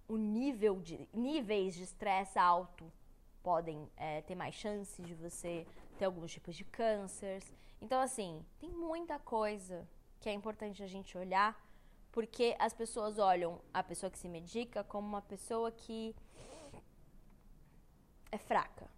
O 0.08 0.18
nível 0.18 0.82
de, 0.82 1.08
níveis 1.14 1.74
de 1.74 1.84
estresse 1.84 2.38
alto 2.38 2.92
podem 3.42 3.90
é, 3.96 4.22
ter 4.22 4.36
mais 4.36 4.54
chance 4.54 5.02
de 5.02 5.16
você 5.16 5.66
ter 5.98 6.06
alguns 6.06 6.32
tipos 6.32 6.56
de 6.56 6.66
cânceres. 6.66 7.52
Então, 7.82 8.02
assim, 8.02 8.46
tem 8.60 8.70
muita 8.70 9.18
coisa 9.20 9.88
que 10.20 10.30
é 10.30 10.34
importante 10.34 10.84
a 10.84 10.88
gente 10.88 11.18
olhar, 11.18 11.60
porque 12.12 12.56
as 12.60 12.74
pessoas 12.74 13.18
olham 13.18 13.62
a 13.74 13.82
pessoa 13.82 14.12
que 14.12 14.20
se 14.20 14.28
medica 14.28 14.84
como 14.84 15.08
uma 15.08 15.22
pessoa 15.22 15.72
que 15.72 16.14
é 18.32 18.38
fraca. 18.38 18.90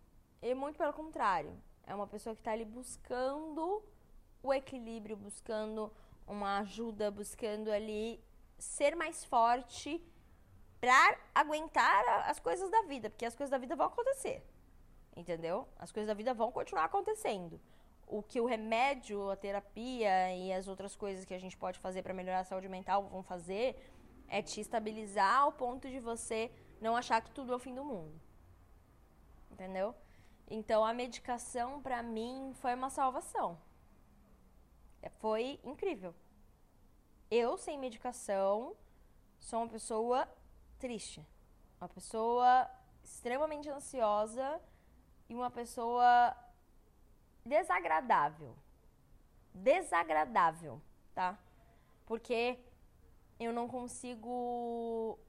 E 0.41 0.53
muito 0.53 0.77
pelo 0.77 0.93
contrário, 0.93 1.55
é 1.85 1.93
uma 1.93 2.07
pessoa 2.07 2.35
que 2.35 2.41
está 2.41 2.51
ali 2.51 2.65
buscando 2.65 3.83
o 4.41 4.53
equilíbrio, 4.53 5.15
buscando 5.15 5.91
uma 6.27 6.59
ajuda, 6.59 7.11
buscando 7.11 7.71
ali 7.71 8.23
ser 8.57 8.95
mais 8.95 9.23
forte 9.25 10.01
para 10.79 11.17
aguentar 11.33 12.29
as 12.29 12.39
coisas 12.39 12.69
da 12.69 12.81
vida, 12.83 13.09
porque 13.09 13.25
as 13.25 13.35
coisas 13.35 13.51
da 13.51 13.57
vida 13.57 13.75
vão 13.75 13.87
acontecer. 13.87 14.43
Entendeu? 15.15 15.67
As 15.77 15.91
coisas 15.91 16.07
da 16.07 16.13
vida 16.13 16.33
vão 16.33 16.51
continuar 16.51 16.85
acontecendo. 16.85 17.59
O 18.07 18.21
que 18.21 18.41
o 18.41 18.45
remédio, 18.45 19.29
a 19.29 19.35
terapia 19.35 20.35
e 20.35 20.51
as 20.51 20.67
outras 20.67 20.95
coisas 20.95 21.23
que 21.23 21.33
a 21.33 21.39
gente 21.39 21.57
pode 21.57 21.79
fazer 21.79 22.01
para 22.01 22.13
melhorar 22.13 22.39
a 22.39 22.43
saúde 22.43 22.67
mental 22.67 23.03
vão 23.03 23.23
fazer 23.23 23.77
é 24.27 24.41
te 24.41 24.59
estabilizar 24.59 25.39
ao 25.39 25.51
ponto 25.51 25.89
de 25.89 25.99
você 25.99 26.51
não 26.81 26.95
achar 26.95 27.21
que 27.21 27.31
tudo 27.31 27.53
é 27.53 27.55
o 27.55 27.59
fim 27.59 27.73
do 27.73 27.83
mundo. 27.83 28.19
Entendeu? 29.51 29.95
Então 30.47 30.83
a 30.83 30.93
medicação 30.93 31.81
para 31.81 32.03
mim 32.03 32.51
foi 32.55 32.73
uma 32.73 32.89
salvação. 32.89 33.57
É, 35.01 35.09
foi 35.09 35.59
incrível. 35.63 36.13
Eu 37.29 37.57
sem 37.57 37.77
medicação 37.77 38.75
sou 39.39 39.59
uma 39.59 39.67
pessoa 39.67 40.27
triste, 40.79 41.25
uma 41.79 41.89
pessoa 41.89 42.69
extremamente 43.03 43.69
ansiosa 43.69 44.61
e 45.27 45.35
uma 45.35 45.49
pessoa 45.49 46.35
desagradável. 47.45 48.55
Desagradável, 49.53 50.81
tá? 51.13 51.37
Porque 52.05 52.59
eu 53.39 53.51
não 53.51 53.67
consigo. 53.67 55.19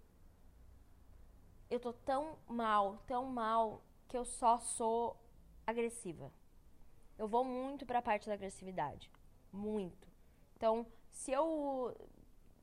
Eu 1.70 1.80
tô 1.80 1.92
tão 1.92 2.38
mal, 2.46 2.98
tão 3.06 3.26
mal, 3.26 3.82
que 4.14 4.18
eu 4.18 4.24
só 4.24 4.60
sou 4.60 5.16
agressiva. 5.66 6.32
Eu 7.18 7.26
vou 7.26 7.44
muito 7.44 7.84
pra 7.84 8.00
parte 8.00 8.28
da 8.28 8.34
agressividade. 8.34 9.10
Muito. 9.52 10.06
Então, 10.56 10.86
se 11.10 11.32
eu 11.32 11.92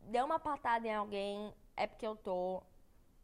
der 0.03 0.23
uma 0.23 0.39
patada 0.39 0.87
em 0.87 0.95
alguém, 0.95 1.53
é 1.75 1.85
porque 1.85 2.07
eu 2.07 2.15
tô 2.15 2.63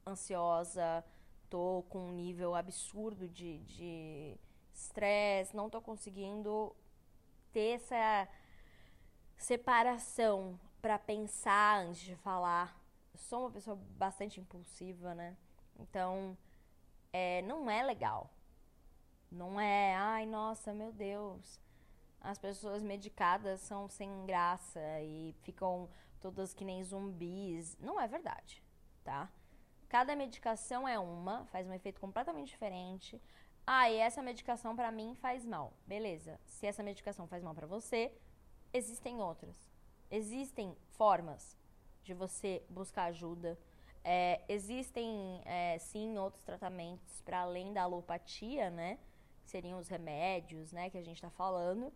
ansiosa, 0.06 1.06
tô 1.50 1.86
com 1.88 2.00
um 2.00 2.12
nível 2.12 2.54
absurdo 2.54 3.30
de 3.30 4.38
estresse, 4.74 5.56
não 5.56 5.70
tô 5.70 5.82
conseguindo 5.82 6.76
ter 7.54 7.76
essa 7.76 8.28
separação 9.38 10.60
para 10.82 11.00
pensar 11.00 11.86
antes 11.86 12.02
de 12.02 12.16
falar 12.18 12.78
sou 13.16 13.44
uma 13.44 13.52
pessoa 13.52 13.78
bastante 13.98 14.42
impulsiva, 14.42 15.16
né? 15.16 15.38
Então, 15.80 16.38
é, 17.12 17.42
não 17.44 17.70
é 17.70 17.84
legal. 17.84 18.30
Não 19.32 19.60
é, 19.60 19.96
ai, 19.96 20.26
nossa, 20.26 20.74
meu 20.74 20.92
Deus. 20.92 21.60
As 22.22 22.38
pessoas 22.38 22.82
medicadas 22.82 23.62
são 23.62 23.88
sem 23.88 24.26
graça 24.26 24.82
e 25.02 25.34
ficam 25.42 25.90
todas 26.20 26.54
que 26.54 26.66
nem 26.66 26.84
zumbis. 26.84 27.78
Não 27.80 28.00
é 28.00 28.08
verdade, 28.08 28.64
tá? 29.04 29.30
Cada 29.90 30.16
medicação 30.16 30.88
é 30.88 31.00
uma, 31.00 31.46
faz 31.46 31.68
um 31.68 31.74
efeito 31.74 32.00
completamente 32.00 32.50
diferente. 32.50 33.22
Ah, 33.66 33.90
e 33.90 33.98
essa 33.98 34.22
medicação 34.22 34.76
para 34.76 34.92
mim 34.92 35.16
faz 35.16 35.46
mal. 35.46 35.74
Beleza. 35.86 36.40
Se 36.46 36.66
essa 36.66 36.84
medicação 36.84 37.28
faz 37.28 37.44
mal 37.44 37.54
para 37.54 37.68
você, 37.68 38.14
existem 38.74 39.22
outras. 39.22 39.56
Existem 40.10 40.76
formas 40.92 41.58
de 42.04 42.14
você 42.14 42.64
buscar 42.70 43.06
ajuda. 43.06 43.60
É, 44.10 44.40
existem, 44.48 45.42
é, 45.44 45.78
sim, 45.80 46.18
outros 46.18 46.42
tratamentos 46.42 47.22
para 47.24 47.42
além 47.42 47.74
da 47.74 47.84
alopatia, 47.84 48.70
né? 48.70 48.98
Que 49.42 49.50
seriam 49.50 49.78
os 49.78 49.90
remédios, 49.90 50.72
né? 50.72 50.90
Que 50.90 50.98
a 50.98 51.02
gente 51.02 51.18
está 51.18 51.30
falando. 51.30 51.92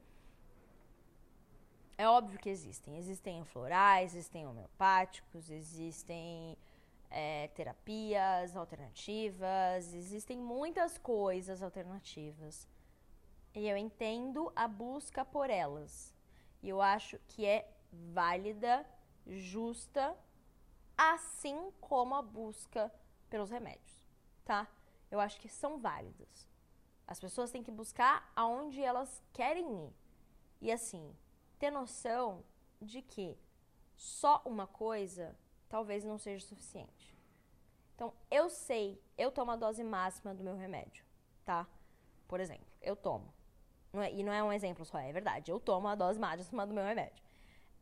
É 1.98 2.06
óbvio 2.10 2.38
que 2.38 2.50
existem. 2.50 2.98
Existem 2.98 3.46
florais, 3.46 4.14
existem 4.14 4.46
homeopáticos, 4.46 5.50
existem 5.50 6.58
é, 7.10 7.48
terapias 7.56 8.58
alternativas, 8.58 9.94
existem 9.94 10.38
muitas 10.38 10.98
coisas 10.98 11.64
alternativas. 11.64 12.68
E 13.56 13.70
eu 13.70 13.78
entendo 13.78 14.52
a 14.54 14.68
busca 14.68 15.24
por 15.24 15.50
elas. 15.50 16.14
E 16.62 16.68
eu 16.68 16.82
acho 16.82 17.18
que 17.30 17.46
é 17.46 17.72
válida, 17.90 18.86
justa, 19.26 20.14
assim 21.02 21.72
como 21.82 22.14
a 22.14 22.22
busca 22.22 22.94
pelos 23.30 23.50
remédios, 23.50 24.06
tá? 24.46 24.68
Eu 25.10 25.20
acho 25.20 25.40
que 25.40 25.50
são 25.50 25.80
válidas. 25.80 26.48
As 27.08 27.20
pessoas 27.20 27.52
têm 27.52 27.64
que 27.64 27.72
buscar 27.72 28.32
aonde 28.36 28.82
elas 28.82 29.22
querem 29.34 29.88
ir. 29.88 29.94
E 30.62 30.72
assim, 30.72 31.16
ter 31.58 31.72
noção 31.72 32.44
de 32.80 33.02
que 33.02 33.36
só 33.96 34.42
uma 34.46 34.68
coisa 34.68 35.36
talvez 35.68 36.04
não 36.04 36.18
seja 36.18 36.46
suficiente. 36.46 37.18
Então, 37.96 38.14
eu 38.30 38.50
sei, 38.50 39.02
eu 39.18 39.32
tomo 39.32 39.52
a 39.52 39.56
dose 39.56 39.84
máxima 39.84 40.34
do 40.34 40.44
meu 40.44 40.56
remédio, 40.56 41.04
tá? 41.44 41.68
Por 42.28 42.40
exemplo, 42.40 42.66
eu 42.82 42.96
tomo. 42.96 43.34
Não 43.92 44.02
é, 44.02 44.14
e 44.14 44.24
não 44.24 44.32
é 44.32 44.42
um 44.44 44.54
exemplo 44.54 44.86
só, 44.86 45.00
é 45.00 45.12
verdade. 45.12 45.52
Eu 45.52 45.60
tomo 45.60 45.88
a 45.88 45.96
dose 45.96 46.20
máxima 46.20 46.66
do 46.66 46.74
meu 46.74 46.84
remédio. 46.84 47.24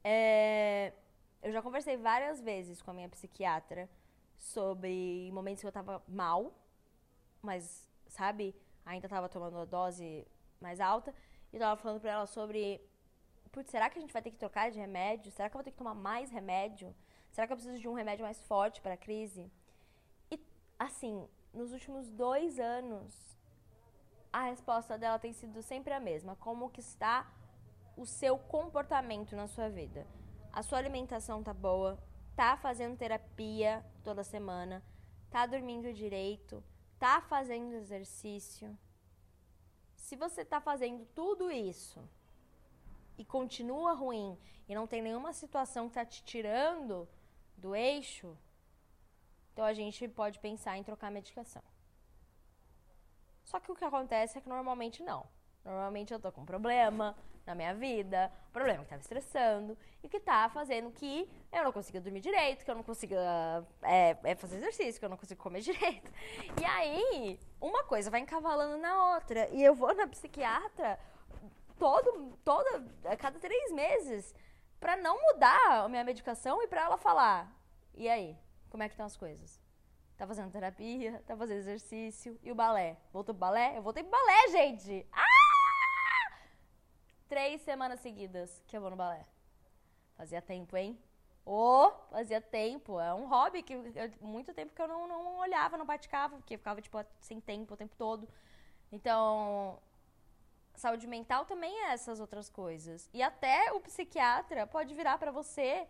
É, 0.04 0.94
eu 1.42 1.52
já 1.52 1.62
conversei 1.62 1.98
várias 1.98 2.42
vezes 2.42 2.82
com 2.82 2.92
a 2.92 2.94
minha 2.94 3.10
psiquiatra 3.10 3.90
sobre 4.38 5.30
momentos 5.34 5.62
que 5.62 5.68
eu 5.68 5.72
tava 5.72 6.04
mal, 6.08 6.54
mas, 7.42 7.88
sabe, 8.08 8.56
ainda 8.86 9.08
tava 9.08 9.30
tomando 9.30 9.58
a 9.58 9.66
dose 9.66 10.28
mais 10.60 10.80
alta. 10.80 11.14
E 11.52 11.56
eu 11.56 11.60
tava 11.60 11.82
falando 11.82 12.02
pra 12.02 12.12
ela 12.12 12.26
sobre. 12.26 12.82
Putz, 13.52 13.72
será 13.72 13.90
que 13.90 13.98
a 13.98 14.02
gente 14.02 14.14
vai 14.14 14.22
ter 14.22 14.32
que 14.32 14.38
trocar 14.38 14.70
de 14.70 14.80
remédio? 14.80 15.32
Será 15.32 15.50
que 15.50 15.56
eu 15.56 15.60
vou 15.60 15.64
ter 15.64 15.72
que 15.72 15.78
tomar 15.78 15.96
mais 15.96 16.30
remédio? 16.30 16.96
Será 17.32 17.48
que 17.48 17.54
eu 17.54 17.58
preciso 17.58 17.80
de 17.80 17.88
um 17.88 17.94
remédio 17.94 18.26
mais 18.26 18.40
forte 18.42 18.82
para 18.82 18.94
a 18.94 18.98
crise? 18.98 19.52
E, 20.30 20.40
assim, 20.78 21.28
nos 21.54 21.72
últimos 21.72 22.10
dois 22.12 22.60
anos, 22.60 23.40
a 24.32 24.44
resposta 24.44 24.98
dela 24.98 25.18
tem 25.18 25.34
sido 25.34 25.62
sempre 25.64 25.94
a 25.94 26.00
mesma. 26.00 26.36
Como 26.36 26.70
que 26.70 26.80
está 26.80 27.28
o 27.98 28.06
seu 28.06 28.38
comportamento 28.38 29.36
na 29.36 29.48
sua 29.48 29.70
vida? 29.70 30.06
A 30.52 30.64
sua 30.64 30.80
alimentação 30.80 31.44
tá 31.44 31.54
boa? 31.54 31.98
Tá 32.36 32.58
fazendo 32.58 32.98
terapia 32.98 33.86
toda 34.04 34.24
semana? 34.24 34.84
Tá 35.30 35.46
dormindo 35.46 35.94
direito? 35.94 36.64
Tá 36.98 37.22
fazendo 37.22 37.74
exercício? 37.74 38.78
Se 39.96 40.16
você 40.16 40.44
tá 40.44 40.60
fazendo 40.60 41.06
tudo 41.14 41.52
isso 41.52 42.02
e 43.18 43.24
continua 43.24 43.94
ruim 43.94 44.38
e 44.68 44.74
não 44.74 44.88
tem 44.88 45.02
nenhuma 45.02 45.34
situação 45.34 45.88
que 45.88 45.96
tá 45.96 46.06
te 46.06 46.24
tirando 46.24 47.08
do 47.56 47.76
eixo, 47.76 48.36
então 49.54 49.64
a 49.64 49.74
gente 49.74 50.08
pode 50.08 50.40
pensar 50.40 50.78
em 50.78 50.84
trocar 50.84 51.12
medicação. 51.12 51.62
Só 53.44 53.60
que 53.60 53.72
o 53.72 53.76
que 53.76 53.86
acontece 53.86 54.38
é 54.38 54.42
que 54.42 54.50
normalmente 54.50 55.04
não. 55.04 55.28
Normalmente 55.64 56.14
eu 56.14 56.20
tô 56.20 56.32
com 56.32 56.46
problema 56.46 57.16
na 57.50 57.56
minha 57.56 57.74
vida, 57.74 58.32
um 58.50 58.52
problema 58.52 58.86
que 58.86 58.94
me 58.94 59.00
estressando 59.02 59.76
e 60.04 60.08
que 60.08 60.20
tá 60.20 60.50
fazendo 60.50 60.92
que 60.92 61.28
eu 61.52 61.64
não 61.64 61.72
consiga 61.72 62.00
dormir 62.00 62.22
direito, 62.22 62.64
que 62.64 62.70
eu 62.70 62.76
não 62.76 62.84
consiga 62.84 63.66
é, 63.82 64.16
é 64.24 64.36
fazer 64.36 64.58
exercício, 64.58 65.00
que 65.00 65.06
eu 65.06 65.10
não 65.10 65.18
consigo 65.18 65.42
comer 65.42 65.62
direito. 65.62 66.12
E 66.62 66.66
aí, 66.66 67.40
uma 67.60 67.84
coisa 67.84 68.12
vai 68.12 68.20
encavalando 68.20 68.78
na 68.78 69.16
outra. 69.16 69.50
E 69.50 69.64
eu 69.64 69.74
vou 69.74 69.94
na 69.96 70.08
psiquiatra 70.08 71.00
todo, 71.80 72.38
toda, 72.44 72.86
a 73.06 73.18
cada 73.18 73.40
três 73.40 73.72
meses 73.72 74.36
para 74.80 74.96
não 74.96 75.20
mudar 75.20 75.84
a 75.84 75.90
minha 75.90 76.04
medicação 76.04 76.62
e 76.62 76.68
para 76.68 76.84
ela 76.84 76.98
falar: 76.98 77.52
e 77.96 78.08
aí, 78.08 78.38
como 78.70 78.84
é 78.84 78.88
que 78.88 78.94
estão 78.94 79.08
as 79.08 79.18
coisas? 79.18 79.60
Tá 80.16 80.28
fazendo 80.28 80.52
terapia, 80.52 81.24
tá 81.26 81.36
fazendo 81.36 81.60
exercício. 81.60 82.38
E 82.44 82.52
o 82.52 82.56
balé? 82.56 82.98
Voltou 83.12 83.34
pro 83.34 83.40
balé? 83.40 83.78
Eu 83.78 83.82
voltei 83.82 84.04
pro 84.04 84.12
balé, 84.12 84.50
gente! 84.50 85.08
Ah! 85.12 85.29
Três 87.30 87.62
semanas 87.62 88.00
seguidas 88.00 88.62
que 88.68 88.76
eu 88.76 88.82
vou 88.82 88.90
no 88.90 88.96
balé. 88.96 89.26
Fazia 90.18 90.42
tempo, 90.42 90.76
hein? 90.76 91.00
Ô, 91.46 91.86
oh, 91.86 91.92
fazia 92.10 92.42
tempo. 92.42 93.00
É 93.00 93.14
um 93.14 93.28
hobby 93.28 93.62
que 93.62 93.74
eu, 93.74 93.84
muito 94.20 94.54
tempo 94.54 94.74
que 94.74 94.82
eu 94.82 94.88
não, 94.88 95.08
não 95.08 95.38
olhava, 95.38 95.78
não 95.78 95.86
praticava, 95.86 96.36
porque 96.36 96.58
ficava, 96.58 96.82
tipo, 96.82 96.98
sem 97.22 97.40
tempo 97.40 97.76
o 97.76 97.78
tempo 97.78 97.96
todo. 97.96 98.28
Então, 98.92 99.80
saúde 100.76 101.06
mental 101.06 101.46
também 101.46 101.74
é 101.86 101.92
essas 101.94 102.20
outras 102.20 102.50
coisas. 102.50 103.10
E 103.14 103.22
até 103.22 103.72
o 103.74 103.80
psiquiatra 103.80 104.66
pode 104.66 104.96
virar 104.96 105.18
para 105.20 105.32
você 105.32 105.88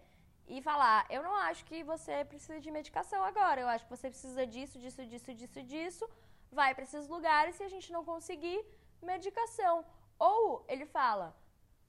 e 0.48 0.62
falar: 0.62 1.06
eu 1.10 1.24
não 1.24 1.36
acho 1.36 1.64
que 1.66 1.84
você 1.84 2.26
precisa 2.26 2.60
de 2.60 2.70
medicação 2.70 3.24
agora, 3.24 3.62
eu 3.62 3.68
acho 3.68 3.86
que 3.86 3.96
você 3.96 4.10
precisa 4.10 4.46
disso, 4.46 4.78
disso, 4.78 5.06
disso, 5.06 5.34
disso, 5.34 5.64
disso. 5.64 6.10
Vai 6.52 6.74
para 6.76 6.84
esses 6.84 7.08
lugares 7.08 7.56
se 7.56 7.64
a 7.64 7.70
gente 7.70 7.92
não 7.92 8.04
conseguir 8.04 8.60
medicação. 9.02 9.86
Ou 10.20 10.66
ele 10.68 10.86
fala: 10.86 11.34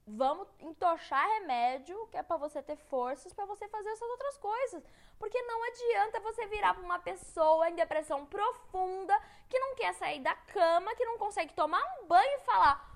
vamos 0.07 0.47
entochar 0.59 1.27
remédio, 1.27 2.07
que 2.07 2.17
é 2.17 2.23
para 2.23 2.37
você 2.37 2.63
ter 2.63 2.77
forças 2.77 3.33
para 3.33 3.45
você 3.45 3.67
fazer 3.67 3.89
essas 3.89 4.09
outras 4.09 4.37
coisas. 4.37 4.83
Porque 5.19 5.39
não 5.43 5.63
adianta 5.63 6.19
você 6.21 6.47
virar 6.47 6.73
para 6.73 6.83
uma 6.83 6.99
pessoa 6.99 7.69
em 7.69 7.75
depressão 7.75 8.25
profunda, 8.25 9.19
que 9.49 9.59
não 9.59 9.75
quer 9.75 9.93
sair 9.93 10.21
da 10.21 10.33
cama, 10.33 10.95
que 10.95 11.05
não 11.05 11.17
consegue 11.17 11.53
tomar 11.53 11.83
um 11.99 12.07
banho 12.07 12.37
e 12.37 12.39
falar: 12.39 12.91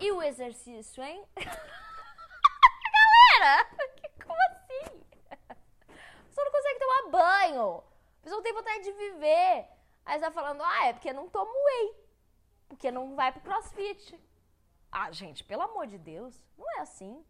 e 0.00 0.10
o 0.10 0.22
exercício, 0.22 1.02
hein? 1.04 1.24
Galera, 3.36 3.70
como 4.26 4.38
assim? 4.50 5.00
Pessoa 6.26 6.44
não 6.44 6.52
consegue 6.52 6.78
tomar 6.80 7.10
banho. 7.10 7.84
A 8.18 8.22
pessoa 8.22 8.36
não 8.36 8.42
tem 8.42 8.52
vontade 8.52 8.82
de 8.84 8.92
viver. 8.92 9.68
Aí 10.04 10.18
você 10.18 10.24
tá 10.24 10.32
falando, 10.32 10.62
ah, 10.64 10.86
é 10.86 10.92
porque 10.92 11.12
não 11.12 11.28
toma 11.28 11.52
whey. 11.52 12.01
Porque 12.72 12.90
não 12.90 13.14
vai 13.14 13.30
pro 13.30 13.42
crossfit. 13.42 14.18
Ah, 14.90 15.12
gente, 15.12 15.44
pelo 15.44 15.60
amor 15.60 15.86
de 15.86 15.98
Deus, 15.98 16.42
não 16.56 16.66
é 16.78 16.80
assim, 16.80 17.22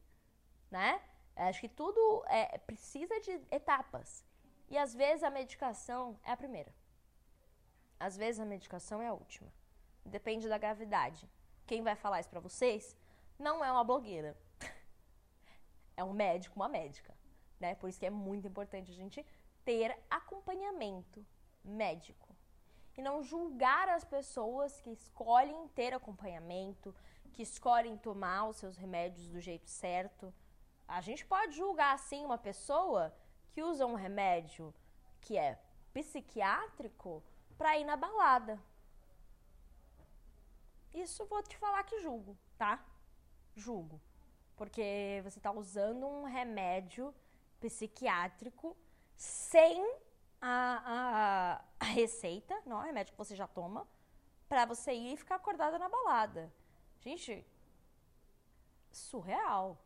né? 0.70 1.02
Acho 1.34 1.60
que 1.60 1.68
tudo 1.68 2.24
é, 2.28 2.58
precisa 2.58 3.18
de 3.18 3.32
etapas. 3.50 4.24
E 4.70 4.78
às 4.78 4.94
vezes 4.94 5.24
a 5.24 5.30
medicação 5.30 6.16
é 6.22 6.30
a 6.30 6.36
primeira. 6.36 6.72
Às 7.98 8.16
vezes 8.16 8.40
a 8.40 8.44
medicação 8.44 9.02
é 9.02 9.08
a 9.08 9.12
última. 9.12 9.52
Depende 10.04 10.48
da 10.48 10.58
gravidade. 10.58 11.28
Quem 11.66 11.82
vai 11.82 11.96
falar 11.96 12.20
isso 12.20 12.30
pra 12.30 12.38
vocês 12.38 12.96
não 13.36 13.64
é 13.64 13.72
uma 13.72 13.82
blogueira 13.82 14.38
é 15.96 16.04
um 16.04 16.12
médico, 16.12 16.54
uma 16.54 16.68
médica, 16.68 17.12
né? 17.58 17.74
Por 17.74 17.88
isso 17.88 17.98
que 17.98 18.06
é 18.06 18.10
muito 18.10 18.46
importante 18.46 18.92
a 18.92 18.94
gente 18.94 19.26
ter 19.64 19.98
acompanhamento 20.08 21.26
médico 21.64 22.31
e 22.96 23.02
não 23.02 23.22
julgar 23.22 23.88
as 23.88 24.04
pessoas 24.04 24.80
que 24.80 24.90
escolhem 24.90 25.68
ter 25.68 25.94
acompanhamento, 25.94 26.94
que 27.32 27.42
escolhem 27.42 27.96
tomar 27.96 28.48
os 28.48 28.56
seus 28.56 28.76
remédios 28.76 29.28
do 29.28 29.40
jeito 29.40 29.68
certo. 29.68 30.32
A 30.86 31.00
gente 31.00 31.24
pode 31.24 31.56
julgar 31.56 31.94
assim 31.94 32.24
uma 32.24 32.38
pessoa 32.38 33.14
que 33.50 33.62
usa 33.62 33.86
um 33.86 33.94
remédio 33.94 34.74
que 35.20 35.38
é 35.38 35.58
psiquiátrico 35.92 37.22
para 37.56 37.78
ir 37.78 37.84
na 37.84 37.96
balada. 37.96 38.60
Isso 40.92 41.24
vou 41.26 41.42
te 41.42 41.56
falar 41.56 41.82
que 41.84 42.00
julgo, 42.00 42.36
tá? 42.58 42.84
Julgo. 43.54 44.00
Porque 44.56 45.20
você 45.24 45.38
está 45.38 45.50
usando 45.50 46.06
um 46.06 46.24
remédio 46.24 47.14
psiquiátrico 47.60 48.76
sem 49.16 50.01
a, 50.42 50.82
a, 50.84 51.64
a 51.80 51.84
receita, 51.84 52.60
não 52.66 52.82
é 52.82 52.86
remédio 52.86 53.12
que 53.12 53.18
você 53.18 53.36
já 53.36 53.46
toma, 53.46 53.88
para 54.48 54.66
você 54.66 54.92
ir 54.92 55.14
e 55.14 55.16
ficar 55.16 55.36
acordada 55.36 55.78
na 55.78 55.88
balada. 55.88 56.52
Gente, 57.00 57.46
surreal. 58.90 59.78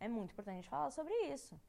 É 0.00 0.08
muito 0.08 0.32
importante 0.32 0.54
a 0.54 0.60
gente 0.60 0.70
falar 0.70 0.90
sobre 0.90 1.14
isso. 1.34 1.60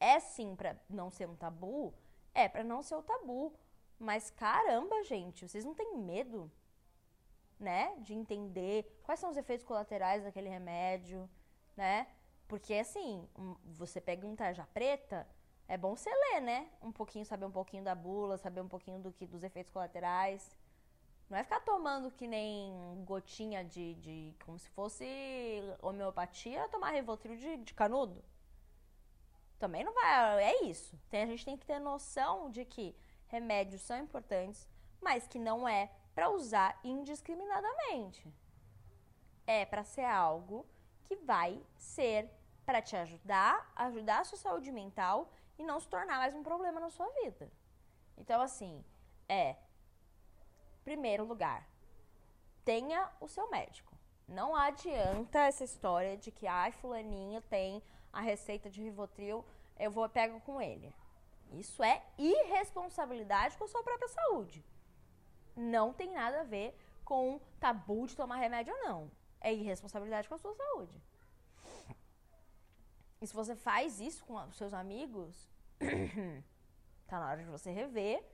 é 0.00 0.20
sim 0.20 0.56
pra 0.56 0.76
não 0.88 1.10
ser 1.10 1.28
um 1.28 1.36
tabu, 1.36 1.94
é 2.34 2.48
pra 2.48 2.64
não 2.64 2.82
ser 2.82 2.96
o 2.96 3.02
tabu. 3.02 3.54
Mas 3.98 4.30
caramba, 4.30 5.04
gente, 5.04 5.48
vocês 5.48 5.64
não 5.64 5.74
têm 5.74 5.96
medo, 5.98 6.50
né, 7.58 7.94
de 8.00 8.14
entender 8.14 9.00
quais 9.04 9.20
são 9.20 9.30
os 9.30 9.36
efeitos 9.36 9.66
colaterais 9.66 10.24
daquele 10.24 10.48
remédio, 10.48 11.28
né? 11.76 12.06
Porque 12.48 12.74
assim, 12.74 13.28
você 13.64 14.00
pega 14.00 14.26
um 14.26 14.34
tarja 14.36 14.66
preta, 14.74 15.26
é 15.70 15.76
bom 15.78 15.94
você 15.94 16.10
ler, 16.10 16.40
né? 16.40 16.68
Um 16.82 16.90
pouquinho, 16.90 17.24
saber 17.24 17.44
um 17.44 17.50
pouquinho 17.52 17.84
da 17.84 17.94
bula, 17.94 18.36
saber 18.36 18.60
um 18.60 18.66
pouquinho 18.66 18.98
do 18.98 19.12
que 19.12 19.24
dos 19.24 19.44
efeitos 19.44 19.72
colaterais. 19.72 20.56
Não 21.28 21.38
é 21.38 21.44
ficar 21.44 21.60
tomando 21.60 22.10
que 22.10 22.26
nem 22.26 23.04
gotinha 23.04 23.64
de, 23.64 23.94
de 23.94 24.34
como 24.44 24.58
se 24.58 24.68
fosse 24.70 25.06
homeopatia, 25.80 26.68
tomar 26.70 26.90
Rivotril 26.90 27.36
de, 27.36 27.56
de 27.58 27.72
canudo. 27.72 28.20
Também 29.60 29.84
não 29.84 29.94
vai, 29.94 30.42
é 30.42 30.64
isso. 30.64 30.98
Tem, 31.08 31.22
a 31.22 31.26
gente 31.26 31.44
tem 31.44 31.56
que 31.56 31.64
ter 31.64 31.78
noção 31.78 32.50
de 32.50 32.64
que 32.64 32.96
remédios 33.28 33.82
são 33.82 33.96
importantes, 33.96 34.68
mas 35.00 35.28
que 35.28 35.38
não 35.38 35.68
é 35.68 35.88
para 36.16 36.30
usar 36.30 36.80
indiscriminadamente. 36.82 38.26
É 39.46 39.64
para 39.64 39.84
ser 39.84 40.04
algo 40.04 40.66
que 41.04 41.14
vai 41.14 41.62
ser 41.76 42.28
para 42.66 42.82
te 42.82 42.96
ajudar, 42.96 43.72
ajudar 43.76 44.20
a 44.20 44.24
sua 44.24 44.38
saúde 44.38 44.72
mental 44.72 45.30
e 45.60 45.62
não 45.62 45.78
se 45.78 45.86
tornar 45.88 46.16
mais 46.16 46.34
um 46.34 46.42
problema 46.42 46.80
na 46.80 46.88
sua 46.88 47.06
vida. 47.22 47.52
Então, 48.16 48.40
assim, 48.40 48.82
é. 49.28 49.56
Primeiro 50.82 51.22
lugar, 51.22 51.68
tenha 52.64 53.10
o 53.20 53.28
seu 53.28 53.50
médico. 53.50 53.94
Não 54.26 54.56
adianta 54.56 55.38
essa 55.40 55.62
história 55.62 56.16
de 56.16 56.30
que, 56.30 56.46
ai, 56.46 56.72
fulaninho 56.72 57.42
tem 57.42 57.82
a 58.10 58.22
receita 58.22 58.70
de 58.70 58.82
Rivotril, 58.82 59.44
eu 59.78 59.90
vou 59.90 60.08
pego 60.08 60.40
com 60.40 60.62
ele. 60.62 60.94
Isso 61.52 61.82
é 61.82 62.02
irresponsabilidade 62.16 63.58
com 63.58 63.64
a 63.64 63.68
sua 63.68 63.82
própria 63.82 64.08
saúde. 64.08 64.64
Não 65.54 65.92
tem 65.92 66.10
nada 66.10 66.40
a 66.40 66.44
ver 66.44 66.74
com 67.04 67.38
tabu 67.58 68.06
de 68.06 68.16
tomar 68.16 68.36
remédio 68.36 68.72
ou 68.72 68.82
não. 68.82 69.10
É 69.42 69.52
irresponsabilidade 69.52 70.26
com 70.26 70.36
a 70.36 70.38
sua 70.38 70.54
saúde. 70.54 71.02
E 73.22 73.26
se 73.26 73.34
você 73.34 73.54
faz 73.54 74.00
isso 74.00 74.24
com 74.24 74.34
os 74.48 74.56
seus 74.56 74.72
amigos, 74.72 75.46
tá 77.06 77.20
na 77.20 77.28
hora 77.28 77.42
de 77.42 77.50
você 77.50 77.70
rever 77.70 78.24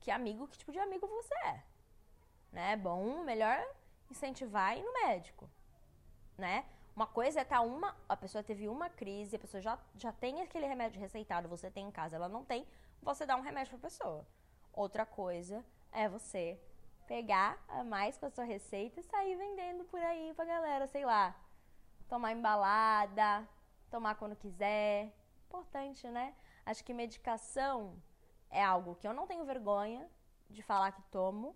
que 0.00 0.10
amigo, 0.10 0.48
que 0.48 0.58
tipo 0.58 0.72
de 0.72 0.80
amigo 0.80 1.06
você 1.06 1.34
é. 1.44 1.62
Né? 2.52 2.72
É 2.72 2.76
bom, 2.76 3.22
melhor 3.22 3.64
incentivar 4.10 4.76
ir 4.76 4.82
no 4.82 4.92
médico, 4.92 5.48
né? 6.36 6.64
Uma 6.94 7.06
coisa 7.06 7.40
é 7.40 7.44
tá 7.44 7.60
uma, 7.60 7.96
a 8.08 8.16
pessoa 8.16 8.42
teve 8.42 8.68
uma 8.68 8.88
crise, 8.88 9.36
a 9.36 9.38
pessoa 9.38 9.60
já, 9.60 9.78
já 9.96 10.12
tem 10.12 10.40
aquele 10.40 10.66
remédio 10.66 11.00
receitado, 11.00 11.48
você 11.48 11.70
tem 11.70 11.86
em 11.86 11.90
casa, 11.90 12.16
ela 12.16 12.28
não 12.28 12.44
tem, 12.44 12.66
você 13.02 13.26
dá 13.26 13.36
um 13.36 13.42
remédio 13.42 13.78
pra 13.78 13.88
pessoa. 13.88 14.26
Outra 14.72 15.06
coisa 15.06 15.64
é 15.92 16.08
você 16.08 16.58
pegar 17.06 17.62
a 17.68 17.84
mais 17.84 18.18
com 18.18 18.26
a 18.26 18.30
sua 18.30 18.44
receita 18.44 18.98
e 18.98 19.04
sair 19.04 19.36
vendendo 19.36 19.84
por 19.84 20.00
aí 20.00 20.32
pra 20.34 20.44
galera, 20.44 20.86
sei 20.86 21.04
lá. 21.04 21.34
Tomar 22.08 22.32
embalada, 22.32 23.46
tomar 23.90 24.14
quando 24.16 24.36
quiser. 24.36 25.12
Importante, 25.46 26.08
né? 26.08 26.34
Acho 26.64 26.84
que 26.84 26.92
medicação 26.92 28.00
é 28.50 28.62
algo 28.62 28.96
que 28.96 29.06
eu 29.06 29.14
não 29.14 29.26
tenho 29.26 29.44
vergonha 29.44 30.08
de 30.48 30.62
falar 30.62 30.92
que 30.92 31.02
tomo, 31.10 31.54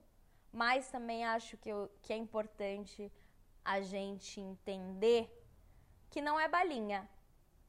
mas 0.52 0.90
também 0.90 1.24
acho 1.24 1.56
que, 1.56 1.68
eu, 1.68 1.90
que 2.02 2.12
é 2.12 2.16
importante 2.16 3.12
a 3.64 3.80
gente 3.80 4.40
entender 4.40 5.28
que 6.08 6.20
não 6.20 6.38
é 6.38 6.48
balinha, 6.48 7.08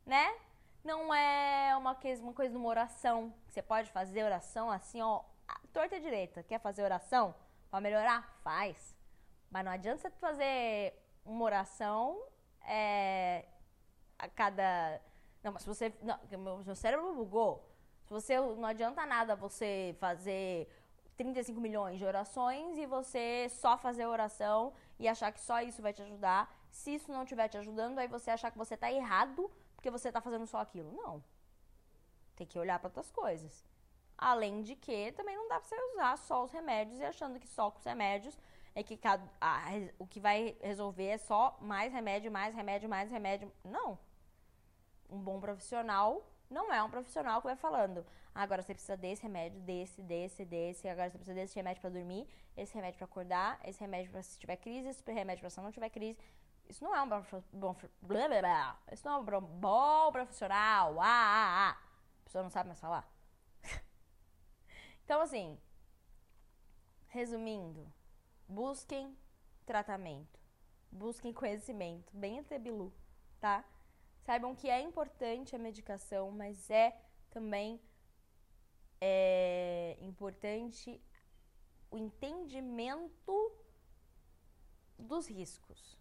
né? 0.06 0.36
Não 0.84 1.14
é 1.14 1.76
uma, 1.78 1.96
uma 2.20 2.34
coisa 2.34 2.52
de 2.52 2.58
uma 2.58 2.70
oração. 2.70 3.34
Você 3.48 3.62
pode 3.62 3.92
fazer 3.92 4.24
oração 4.24 4.72
assim, 4.72 5.02
ó, 5.02 5.24
torta 5.72 6.00
direita. 6.00 6.42
Quer 6.42 6.60
fazer 6.60 6.84
oração 6.84 7.36
para 7.70 7.82
melhorar? 7.82 8.40
Faz. 8.44 8.96
Mas 9.50 9.66
não 9.66 9.72
adianta 9.72 10.02
você 10.02 10.10
fazer 10.10 10.94
uma 11.24 11.44
oração 11.44 12.20
é, 12.64 13.46
a 14.22 14.30
cada. 14.30 15.02
Não, 15.44 15.52
mas 15.52 15.64
se 15.64 15.68
você. 15.68 15.94
Não, 16.02 16.18
meu, 16.64 16.76
cérebro 16.76 17.14
bugou. 17.16 17.68
Se 18.06 18.14
você. 18.14 18.40
Não 18.40 18.66
adianta 18.66 19.06
nada 19.06 19.36
você 19.36 19.96
fazer 20.00 20.70
35 21.18 21.60
milhões 21.60 21.98
de 21.98 22.06
orações 22.06 22.78
e 22.78 22.86
você 22.86 23.48
só 23.50 23.78
fazer 23.78 24.06
oração 24.06 24.74
e 25.00 25.08
achar 25.08 25.32
que 25.32 25.42
só 25.42 25.62
isso 25.62 25.82
vai 25.82 25.94
te 25.94 26.02
ajudar. 26.02 26.54
Se 26.70 26.94
isso 26.96 27.12
não 27.12 27.24
estiver 27.24 27.48
te 27.50 27.58
ajudando, 27.58 28.00
aí 28.00 28.08
você 28.08 28.32
achar 28.32 28.52
que 28.52 28.58
você 28.58 28.76
está 28.76 28.92
errado 28.92 29.52
porque 29.76 29.90
você 29.90 30.10
está 30.10 30.22
fazendo 30.22 30.46
só 30.46 30.60
aquilo. 30.60 30.92
Não. 30.92 31.24
Tem 32.36 32.46
que 32.46 32.60
olhar 32.60 32.80
para 32.80 32.88
outras 32.88 33.12
coisas. 33.12 33.66
Além 34.18 34.62
de 34.62 34.76
que 34.76 35.12
também 35.14 35.36
não 35.36 35.48
dá 35.48 35.60
pra 35.60 35.68
você 35.68 35.76
usar 35.94 36.18
só 36.18 36.44
os 36.44 36.52
remédios 36.52 37.00
e 37.00 37.04
achando 37.04 37.40
que 37.40 37.48
só 37.48 37.72
com 37.72 37.80
os 37.80 37.86
remédios 37.86 38.38
é 38.76 38.84
que 38.84 39.00
a, 39.42 39.66
o 40.00 40.08
que 40.08 40.20
vai 40.20 40.56
resolver 40.62 41.08
é 41.08 41.18
só 41.18 41.58
mais 41.60 41.92
remédio, 41.92 42.32
mais 42.32 42.56
remédio, 42.56 42.88
mais 42.88 43.12
remédio. 43.12 43.52
Não. 43.64 43.98
Um 45.12 45.20
bom 45.20 45.40
profissional 45.40 46.26
não 46.50 46.74
é 46.74 46.82
um 46.84 46.90
profissional 46.90 47.42
que 47.42 47.48
vai 47.48 47.56
falando, 47.56 48.06
ah, 48.36 48.44
agora 48.44 48.62
você 48.62 48.74
precisa 48.74 48.98
desse 48.98 49.24
remédio, 49.24 49.60
desse, 49.62 50.02
desse, 50.02 50.46
desse, 50.46 50.88
agora 50.88 51.10
você 51.10 51.18
precisa 51.18 51.36
desse 51.36 51.56
remédio 51.56 51.82
para 51.82 51.90
dormir, 51.90 52.28
esse 52.58 52.74
remédio 52.74 52.98
para 52.98 53.06
acordar, 53.06 53.60
esse 53.64 53.80
remédio 53.80 54.12
para 54.12 54.22
se 54.22 54.38
tiver 54.38 54.58
crise, 54.58 54.90
esse 54.90 55.12
remédio 55.12 55.42
para 55.42 55.50
se 55.50 55.62
não 55.62 55.72
tiver 55.72 55.90
crise. 55.90 56.18
Isso 56.70 56.84
não 56.84 56.96
é 56.96 57.02
um 57.02 57.10
bom, 57.52 57.76
blá, 58.02 58.28
blá, 58.28 58.40
blá. 58.40 58.80
Isso 58.92 59.06
não 59.06 59.16
é 59.16 59.38
um 59.38 59.42
bom 59.42 60.12
profissional. 60.12 61.02
Ah, 61.02 61.06
ah, 61.06 61.70
ah. 61.70 61.72
A 61.72 62.24
pessoa 62.24 62.44
não 62.44 62.50
sabe 62.50 62.68
mais 62.68 62.80
falar. 62.80 63.10
então, 65.04 65.20
assim, 65.20 65.60
resumindo, 67.08 67.92
busquem 68.48 69.18
tratamento, 69.66 70.40
busquem 70.90 71.34
conhecimento, 71.34 72.16
bem 72.16 72.40
até 72.40 72.58
Bilu, 72.58 72.94
tá? 73.40 73.66
Saibam 74.22 74.56
que 74.56 74.70
é 74.70 74.80
importante 74.82 75.56
a 75.56 75.60
medicação, 75.60 76.32
mas 76.32 76.70
é 76.70 76.96
também 77.30 77.82
é 79.00 79.98
importante 80.02 81.02
o 81.90 81.98
entendimento 81.98 83.52
dos 84.98 85.28
riscos. 85.28 85.98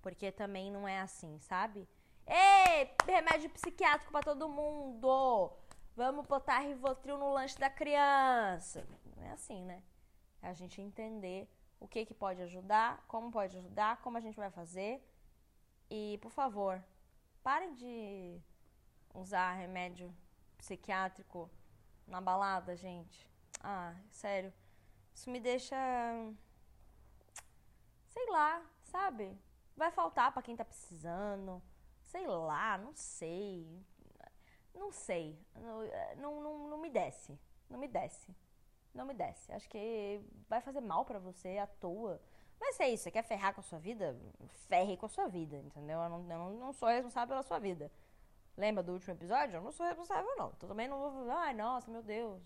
Porque 0.00 0.30
também 0.30 0.70
não 0.70 0.86
é 0.86 1.00
assim, 1.00 1.38
sabe? 1.40 1.88
Ei, 2.26 2.90
remédio 3.04 3.50
psiquiátrico 3.50 4.12
para 4.12 4.22
todo 4.22 4.48
mundo! 4.48 5.52
Vamos 5.96 6.26
botar 6.26 6.60
Rivotril 6.60 7.18
no 7.18 7.32
lanche 7.32 7.58
da 7.58 7.70
criança. 7.70 8.86
Não 9.16 9.24
é 9.24 9.30
assim, 9.32 9.64
né? 9.64 9.82
É 10.42 10.48
a 10.48 10.54
gente 10.54 10.80
entender 10.80 11.48
o 11.80 11.88
que, 11.88 12.04
que 12.04 12.14
pode 12.14 12.40
ajudar, 12.42 13.04
como 13.08 13.32
pode 13.32 13.56
ajudar, 13.56 14.00
como 14.02 14.16
a 14.16 14.20
gente 14.20 14.36
vai 14.36 14.50
fazer 14.50 15.02
e, 15.90 16.18
por 16.20 16.30
favor, 16.30 16.82
parem 17.42 17.74
de 17.74 18.40
usar 19.14 19.52
remédio 19.52 20.14
psiquiátrico 20.58 21.50
na 22.06 22.20
balada, 22.20 22.76
gente. 22.76 23.28
Ah, 23.62 23.94
sério. 24.10 24.52
Isso 25.14 25.30
me 25.30 25.40
deixa. 25.40 25.76
Sei 28.08 28.26
lá, 28.30 28.62
sabe? 28.84 29.36
Vai 29.76 29.90
faltar 29.90 30.32
para 30.32 30.42
quem 30.42 30.56
tá 30.56 30.64
precisando. 30.64 31.62
Sei 32.02 32.26
lá, 32.26 32.78
não 32.78 32.94
sei. 32.94 33.84
Não 34.74 34.90
sei. 34.92 35.38
Não, 35.54 35.82
não, 36.16 36.42
não, 36.42 36.68
não 36.68 36.78
me 36.78 36.90
desce. 36.90 37.38
Não 37.68 37.78
me 37.78 37.88
desce. 37.88 38.34
Não 38.94 39.04
me 39.04 39.14
desce. 39.14 39.52
Acho 39.52 39.68
que 39.68 40.20
vai 40.48 40.60
fazer 40.60 40.80
mal 40.80 41.04
para 41.04 41.18
você 41.18 41.58
à 41.58 41.66
toa. 41.66 42.20
Mas 42.60 42.80
é 42.80 42.88
isso, 42.88 43.04
você 43.04 43.10
quer 43.10 43.22
ferrar 43.22 43.54
com 43.54 43.60
a 43.60 43.64
sua 43.64 43.78
vida? 43.78 44.18
Ferre 44.68 44.96
com 44.96 45.06
a 45.06 45.08
sua 45.08 45.28
vida, 45.28 45.56
entendeu? 45.56 46.00
Eu 46.00 46.08
não, 46.08 46.30
eu 46.30 46.58
não 46.58 46.72
sou 46.72 46.88
responsável 46.88 47.28
pela 47.28 47.42
sua 47.42 47.58
vida. 47.58 47.90
Lembra 48.56 48.82
do 48.82 48.92
último 48.92 49.12
episódio? 49.12 49.56
Eu 49.56 49.62
não 49.62 49.70
sou 49.70 49.86
responsável, 49.86 50.34
não. 50.36 50.52
Então 50.56 50.68
também 50.68 50.88
não 50.88 50.98
vou. 50.98 51.30
Ai, 51.30 51.52
nossa, 51.52 51.90
meu 51.90 52.02
Deus. 52.02 52.42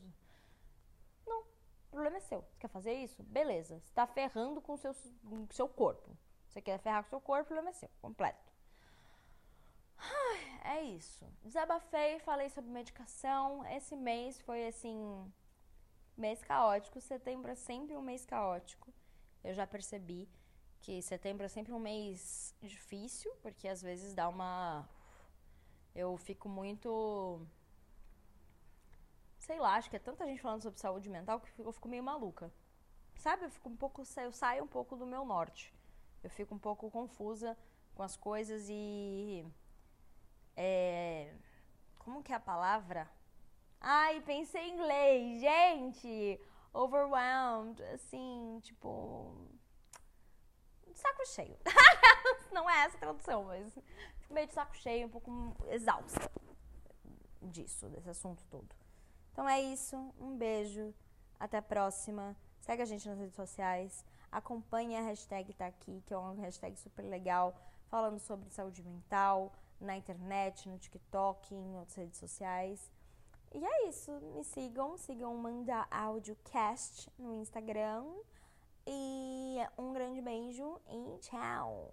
Não. 1.24 1.40
O 1.40 1.90
problema 1.90 2.16
é 2.16 2.20
seu. 2.20 2.40
Você 2.40 2.58
quer 2.58 2.68
fazer 2.68 2.94
isso? 2.94 3.22
Beleza. 3.22 3.78
Você 3.78 3.92
tá 3.94 4.06
ferrando 4.06 4.60
com 4.60 4.74
o 4.74 4.76
seu, 4.76 4.92
com 5.28 5.46
seu 5.52 5.68
corpo. 5.68 6.16
Você 6.48 6.60
quer 6.60 6.78
ferrar 6.78 7.04
com 7.04 7.06
o 7.06 7.10
seu 7.10 7.20
corpo, 7.20 7.44
o 7.44 7.46
problema 7.46 7.70
é 7.70 7.72
seu. 7.72 7.88
Completo. 8.02 8.50
Ai, 9.98 10.78
é 10.78 10.82
isso. 10.82 11.24
Desabafei, 11.44 12.18
falei 12.20 12.48
sobre 12.50 12.70
medicação. 12.70 13.64
Esse 13.66 13.94
mês 13.94 14.40
foi 14.40 14.66
assim. 14.66 15.32
Mês 16.16 16.42
caótico. 16.42 17.00
Setembro 17.00 17.52
é 17.52 17.54
sempre 17.54 17.96
um 17.96 18.02
mês 18.02 18.26
caótico. 18.26 18.92
Eu 19.42 19.54
já 19.54 19.66
percebi 19.66 20.28
que 20.80 21.00
setembro 21.02 21.44
é 21.44 21.48
sempre 21.48 21.72
um 21.72 21.78
mês 21.78 22.54
difícil, 22.62 23.32
porque 23.42 23.68
às 23.68 23.82
vezes 23.82 24.14
dá 24.14 24.28
uma. 24.28 24.88
Eu 25.94 26.16
fico 26.16 26.48
muito. 26.48 27.40
Sei 29.38 29.58
lá, 29.58 29.74
acho 29.76 29.90
que 29.90 29.96
é 29.96 29.98
tanta 29.98 30.26
gente 30.26 30.40
falando 30.40 30.62
sobre 30.62 30.78
saúde 30.78 31.08
mental 31.08 31.40
que 31.40 31.60
eu 31.60 31.72
fico 31.72 31.88
meio 31.88 32.02
maluca. 32.02 32.52
Sabe? 33.16 33.44
Eu 33.44 33.50
fico 33.50 33.68
um 33.68 33.76
pouco. 33.76 34.02
Eu 34.16 34.32
saio 34.32 34.64
um 34.64 34.68
pouco 34.68 34.96
do 34.96 35.06
meu 35.06 35.24
norte. 35.24 35.74
Eu 36.22 36.30
fico 36.30 36.54
um 36.54 36.58
pouco 36.58 36.90
confusa 36.90 37.56
com 37.94 38.02
as 38.02 38.16
coisas 38.16 38.66
e. 38.68 39.44
É, 40.56 41.32
Como 41.98 42.22
que 42.22 42.32
é 42.32 42.36
a 42.36 42.40
palavra? 42.40 43.10
Ai, 43.80 44.20
pensei 44.20 44.68
em 44.68 44.74
inglês, 44.74 45.40
gente! 45.40 46.40
Overwhelmed, 46.72 47.82
assim, 47.94 48.60
tipo. 48.62 49.48
Saco 50.94 51.26
cheio. 51.26 51.56
Não 52.52 52.68
é 52.68 52.84
essa 52.84 52.96
a 52.96 53.00
tradução, 53.00 53.44
mas 53.44 53.72
fico 54.18 54.34
meio 54.34 54.46
de 54.46 54.52
saco 54.52 54.76
cheio, 54.76 55.06
um 55.06 55.10
pouco 55.10 55.56
exausta 55.68 56.30
disso, 57.40 57.88
desse 57.88 58.10
assunto 58.10 58.44
todo. 58.50 58.68
Então 59.32 59.48
é 59.48 59.60
isso. 59.60 59.96
Um 60.18 60.36
beijo. 60.36 60.94
Até 61.38 61.58
a 61.58 61.62
próxima. 61.62 62.36
Segue 62.60 62.82
a 62.82 62.84
gente 62.84 63.08
nas 63.08 63.18
redes 63.18 63.34
sociais. 63.36 64.04
Acompanhe 64.30 64.96
a 64.96 65.02
hashtag 65.02 65.52
tá 65.54 65.66
aqui, 65.66 66.02
que 66.06 66.12
é 66.12 66.16
uma 66.16 66.34
hashtag 66.42 66.78
super 66.78 67.02
legal, 67.02 67.56
falando 67.88 68.18
sobre 68.18 68.48
saúde 68.50 68.82
mental 68.82 69.52
na 69.80 69.96
internet, 69.96 70.68
no 70.68 70.78
TikTok, 70.78 71.54
em 71.54 71.76
outras 71.76 71.96
redes 71.96 72.18
sociais. 72.18 72.90
E 73.52 73.64
é 73.64 73.88
isso. 73.88 74.12
Me 74.34 74.44
sigam, 74.44 74.96
sigam 74.96 75.36
Manda 75.36 75.86
Áudio 75.90 76.36
Cast 76.44 77.10
no 77.18 77.34
Instagram. 77.34 78.04
E 78.86 79.58
um 79.76 79.92
grande 79.92 80.20
beijo 80.22 80.80
e 80.88 81.18
tchau! 81.18 81.92